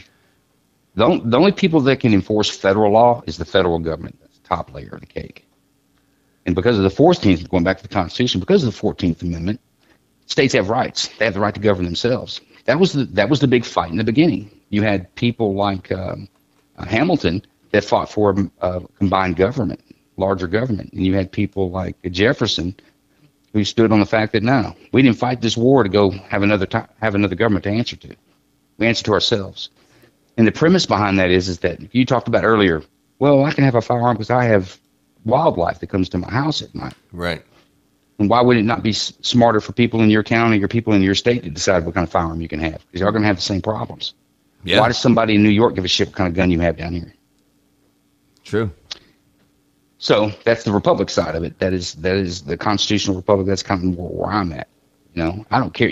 the, 0.95 1.05
on- 1.05 1.29
the 1.29 1.37
only 1.37 1.51
people 1.51 1.81
that 1.81 1.99
can 1.99 2.13
enforce 2.13 2.49
federal 2.49 2.93
law 2.93 3.23
is 3.27 3.37
the 3.37 3.45
federal 3.45 3.79
government. 3.79 4.17
That's 4.21 4.37
the 4.37 4.47
top 4.47 4.73
layer 4.73 4.91
of 4.93 5.01
the 5.01 5.05
cake. 5.05 5.45
And 6.45 6.55
because 6.55 6.77
of 6.77 6.83
the 6.83 6.89
14th, 6.89 7.49
going 7.49 7.63
back 7.63 7.77
to 7.77 7.83
the 7.83 7.89
Constitution, 7.93 8.39
because 8.39 8.63
of 8.63 8.73
the 8.73 8.79
14th 8.79 9.21
Amendment, 9.21 9.59
states 10.31 10.53
have 10.53 10.69
rights. 10.69 11.09
They 11.19 11.25
have 11.25 11.33
the 11.33 11.39
right 11.39 11.53
to 11.53 11.59
govern 11.59 11.85
themselves. 11.85 12.41
That 12.65 12.79
was 12.79 12.93
the 12.93 13.05
that 13.05 13.29
was 13.29 13.39
the 13.39 13.47
big 13.47 13.65
fight 13.65 13.91
in 13.91 13.97
the 13.97 14.03
beginning. 14.03 14.49
You 14.69 14.81
had 14.81 15.13
people 15.15 15.53
like 15.53 15.91
um, 15.91 16.29
uh, 16.77 16.85
Hamilton 16.85 17.45
that 17.71 17.83
fought 17.83 18.09
for 18.09 18.35
uh, 18.61 18.79
combined 18.97 19.35
government, 19.35 19.81
larger 20.17 20.47
government, 20.47 20.93
and 20.93 21.05
you 21.05 21.13
had 21.15 21.31
people 21.31 21.69
like 21.69 22.01
Jefferson 22.09 22.75
who 23.53 23.65
stood 23.65 23.91
on 23.91 23.99
the 23.99 24.05
fact 24.05 24.31
that 24.31 24.43
no, 24.43 24.75
we 24.93 25.01
didn't 25.01 25.17
fight 25.17 25.41
this 25.41 25.57
war 25.57 25.83
to 25.83 25.89
go 25.89 26.11
have 26.11 26.43
another 26.43 26.65
ti 26.65 26.79
have 27.01 27.15
another 27.15 27.35
government 27.35 27.63
to 27.65 27.71
answer 27.71 27.97
to. 27.97 28.15
We 28.77 28.87
answer 28.87 29.03
to 29.05 29.13
ourselves. 29.13 29.69
And 30.37 30.47
the 30.47 30.51
premise 30.51 30.85
behind 30.85 31.19
that 31.19 31.29
is 31.29 31.49
is 31.49 31.59
that 31.59 31.93
you 31.93 32.05
talked 32.05 32.29
about 32.29 32.45
earlier. 32.45 32.83
Well, 33.19 33.43
I 33.43 33.51
can 33.51 33.65
have 33.65 33.75
a 33.75 33.81
firearm 33.81 34.15
because 34.15 34.31
I 34.31 34.45
have 34.45 34.79
wildlife 35.25 35.79
that 35.79 35.87
comes 35.87 36.09
to 36.09 36.17
my 36.17 36.31
house 36.31 36.61
at 36.61 36.73
night. 36.73 36.93
Right. 37.11 37.43
And 38.21 38.29
why 38.29 38.39
would 38.39 38.55
it 38.55 38.63
not 38.63 38.83
be 38.83 38.91
s- 38.91 39.13
smarter 39.21 39.59
for 39.59 39.73
people 39.73 40.01
in 40.01 40.11
your 40.11 40.21
county 40.21 40.63
or 40.63 40.67
people 40.67 40.93
in 40.93 41.01
your 41.01 41.15
state 41.15 41.41
to 41.41 41.49
decide 41.49 41.83
what 41.85 41.95
kind 41.95 42.05
of 42.05 42.11
firearm 42.11 42.39
you 42.39 42.47
can 42.47 42.59
have? 42.59 42.85
Because 42.85 43.01
you're 43.01 43.11
going 43.11 43.23
to 43.23 43.27
have 43.27 43.37
the 43.37 43.41
same 43.41 43.63
problems. 43.63 44.13
Yeah. 44.63 44.79
Why 44.79 44.89
does 44.89 44.99
somebody 44.99 45.33
in 45.33 45.41
New 45.41 45.49
York 45.49 45.73
give 45.73 45.85
a 45.85 45.87
shit 45.87 46.09
what 46.09 46.15
kind 46.15 46.27
of 46.27 46.35
gun 46.35 46.51
you 46.51 46.59
have 46.59 46.77
down 46.77 46.93
here? 46.93 47.15
True. 48.43 48.69
So 49.97 50.31
that's 50.43 50.63
the 50.63 50.71
republic 50.71 51.09
side 51.09 51.33
of 51.33 51.43
it. 51.43 51.57
That 51.57 51.73
is 51.73 51.95
that 51.95 52.15
is 52.15 52.43
the 52.43 52.57
constitutional 52.57 53.15
republic. 53.15 53.47
That's 53.47 53.63
kind 53.63 53.91
of 53.91 53.97
where, 53.97 54.09
where 54.09 54.29
I'm 54.29 54.53
at. 54.53 54.67
You 55.15 55.23
know, 55.23 55.45
I 55.49 55.59
don't 55.59 55.73
care. 55.73 55.89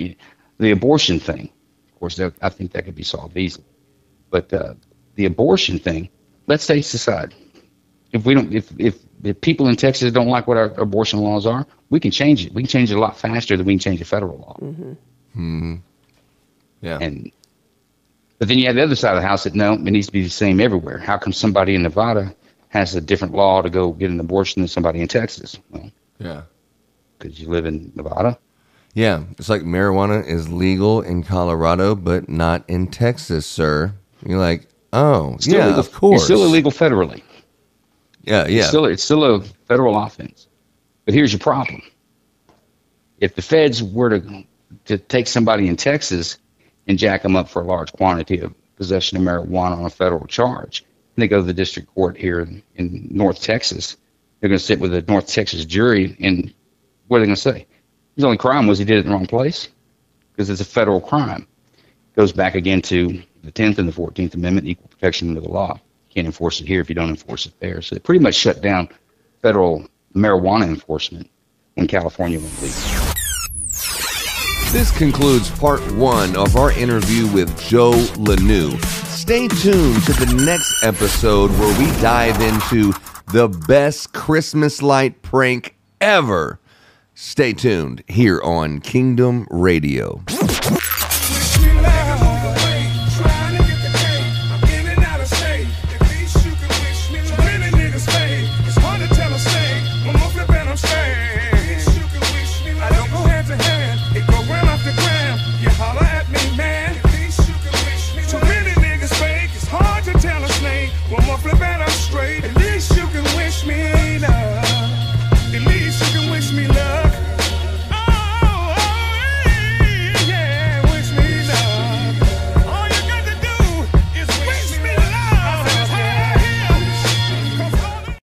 The 0.60 0.70
abortion 0.70 1.20
thing, 1.20 1.50
of 1.92 2.00
course, 2.00 2.20
I 2.20 2.50
think 2.50 2.74
that 2.74 2.86
could 2.86 2.96
be 2.96 3.04
solved 3.04 3.38
easily. 3.38 3.66
But 4.30 4.54
uh, 4.54 4.76
the 5.16 5.26
abortion 5.26 5.80
thing, 5.80 6.10
let's 6.46 6.64
states 6.64 6.92
decide. 6.92 7.34
If 8.12 8.26
we 8.26 8.34
don't, 8.34 8.52
if, 8.54 8.72
if 8.80 8.98
if 9.24 9.42
people 9.42 9.68
in 9.68 9.76
Texas 9.76 10.12
don't 10.12 10.28
like 10.28 10.48
what 10.48 10.58
our 10.58 10.74
abortion 10.80 11.20
laws 11.20 11.46
are, 11.46 11.66
we 11.90 12.00
can 12.00 12.12
change 12.12 12.46
it. 12.46 12.54
We 12.54 12.64
can 12.64 12.70
change 12.70 12.92
it 12.92 12.96
a 12.96 13.00
lot 13.00 13.18
faster 13.18 13.58
than 13.58 13.66
we 13.66 13.74
can 13.74 13.80
change 13.80 14.00
the 14.00 14.06
federal 14.06 14.38
law. 14.38 14.58
mm-hmm 14.62 15.76
Yeah. 16.82 16.98
And 17.02 17.32
but 18.40 18.48
then 18.48 18.58
you 18.58 18.68
have 18.68 18.76
the 18.76 18.84
other 18.84 18.96
side 18.96 19.16
of 19.16 19.22
the 19.22 19.28
house 19.28 19.44
that 19.44 19.54
no, 19.54 19.74
it 19.74 19.82
needs 19.82 20.08
to 20.08 20.14
be 20.14 20.24
the 20.24 20.30
same 20.30 20.62
everywhere. 20.62 20.98
How 20.98 21.18
come 21.18 21.34
somebody 21.34 21.76
in 21.76 21.84
Nevada 21.84 22.34
has 22.70 22.96
a 22.96 23.02
different 23.02 23.34
law 23.34 23.62
to 23.62 23.70
go 23.70 23.92
get 23.92 24.10
an 24.12 24.20
abortion 24.20 24.62
than 24.62 24.68
somebody 24.70 25.02
in 25.02 25.08
Texas? 25.08 25.60
Well, 25.72 25.92
yeah. 26.20 26.44
because 27.18 27.40
you 27.40 27.50
live 27.50 27.66
in 27.66 27.92
Nevada. 27.96 28.40
Yeah. 28.94 29.24
It's 29.38 29.50
like 29.50 29.64
marijuana 29.64 30.26
is 30.26 30.50
legal 30.50 31.02
in 31.02 31.24
Colorado, 31.24 31.96
but 31.96 32.30
not 32.30 32.64
in 32.70 32.88
Texas, 32.88 33.46
sir. 33.46 33.94
You're 34.26 34.40
like, 34.40 34.68
oh, 34.94 35.38
still 35.40 35.56
yeah, 35.56 35.66
illegal, 35.66 35.80
of 35.80 35.92
course. 35.92 36.22
It's 36.22 36.26
still 36.26 36.44
illegal 36.44 36.72
federally. 36.72 37.22
Yeah, 38.30 38.48
yeah. 38.48 38.60
It's 38.60 38.68
still 38.68 38.86
it's 38.86 39.04
still 39.04 39.24
a 39.24 39.42
federal 39.68 39.98
offense. 39.98 40.48
But 41.06 41.16
here's 41.16 41.34
your 41.34 41.40
problem. 41.40 41.82
If 43.20 43.36
the 43.36 43.42
feds 43.42 43.82
were 43.82 44.20
to 44.20 44.44
to 44.86 44.98
take 45.00 45.28
somebody 45.28 45.68
in 45.68 45.76
Texas 45.76 46.38
and 46.88 46.98
jack 47.00 47.24
them 47.24 47.36
up 47.36 47.50
for 47.50 47.62
a 47.64 47.66
large 47.66 47.92
quantity 47.92 48.40
of 48.40 48.54
possession 48.76 49.18
of 49.18 49.24
marijuana 49.24 49.78
on 49.78 49.86
a 49.86 49.90
federal 49.90 50.28
charge, 50.28 50.86
and 51.16 51.24
they 51.24 51.28
go 51.28 51.38
to 51.38 51.44
the 51.44 51.54
district 51.54 51.94
court 51.96 52.18
here 52.18 52.42
in, 52.42 52.62
in 52.76 53.08
North 53.10 53.42
Texas, 53.42 53.98
they're 54.40 54.48
going 54.50 54.60
to 54.60 54.64
sit 54.64 54.80
with 54.80 54.94
a 54.94 55.02
North 55.02 55.28
Texas 55.28 55.66
jury, 55.66 56.16
and 56.20 56.54
what 57.08 57.18
are 57.18 57.20
they 57.22 57.26
going 57.26 57.36
to 57.36 57.42
say? 57.42 57.66
His 58.16 58.24
only 58.24 58.38
crime 58.38 58.68
was 58.68 58.78
he 58.78 58.86
did 58.86 58.98
it 58.98 59.00
in 59.00 59.06
the 59.08 59.12
wrong 59.12 59.26
place 59.26 59.70
because 60.32 60.50
it's 60.50 60.62
a 60.62 60.66
federal 60.66 61.02
crime. 61.02 61.48
Goes 62.16 62.32
back 62.32 62.56
again 62.56 62.82
to 62.84 63.22
the 63.44 63.52
10th 63.52 63.80
and 63.80 63.88
the 63.88 63.94
14th 63.94 64.36
Amendment, 64.36 64.68
equal 64.68 64.88
protection 64.88 65.30
under 65.30 65.42
the 65.42 65.50
law. 65.50 65.80
Can't 66.20 66.28
enforce 66.28 66.60
it 66.60 66.68
here 66.68 66.82
if 66.82 66.90
you 66.90 66.96
don't 66.96 67.12
enforce 67.12 67.46
it 67.46 67.58
there. 67.62 67.82
So 67.82 67.96
they 67.96 68.00
pretty 68.00 68.20
much 68.20 68.36
shut 68.36 68.60
down 68.62 68.90
federal 69.42 69.88
marijuana 70.14 70.66
enforcement 70.66 71.32
when 71.76 71.88
California 71.88 72.38
went 72.38 72.62
legal. 72.62 72.78
This 74.74 74.92
concludes 74.98 75.50
part 75.50 75.80
one 75.94 76.36
of 76.36 76.58
our 76.58 76.74
interview 76.74 77.32
with 77.32 77.58
Joe 77.58 77.94
Lanou. 78.16 78.84
Stay 79.06 79.48
tuned 79.48 80.04
to 80.04 80.12
the 80.12 80.44
next 80.46 80.84
episode 80.84 81.52
where 81.52 81.80
we 81.80 81.86
dive 82.02 82.42
into 82.42 82.92
the 83.32 83.48
best 83.70 84.12
Christmas 84.12 84.82
light 84.82 85.22
prank 85.22 85.78
ever. 86.02 86.60
Stay 87.14 87.54
tuned 87.54 88.04
here 88.10 88.42
on 88.42 88.82
Kingdom 88.82 89.48
Radio. 89.50 90.22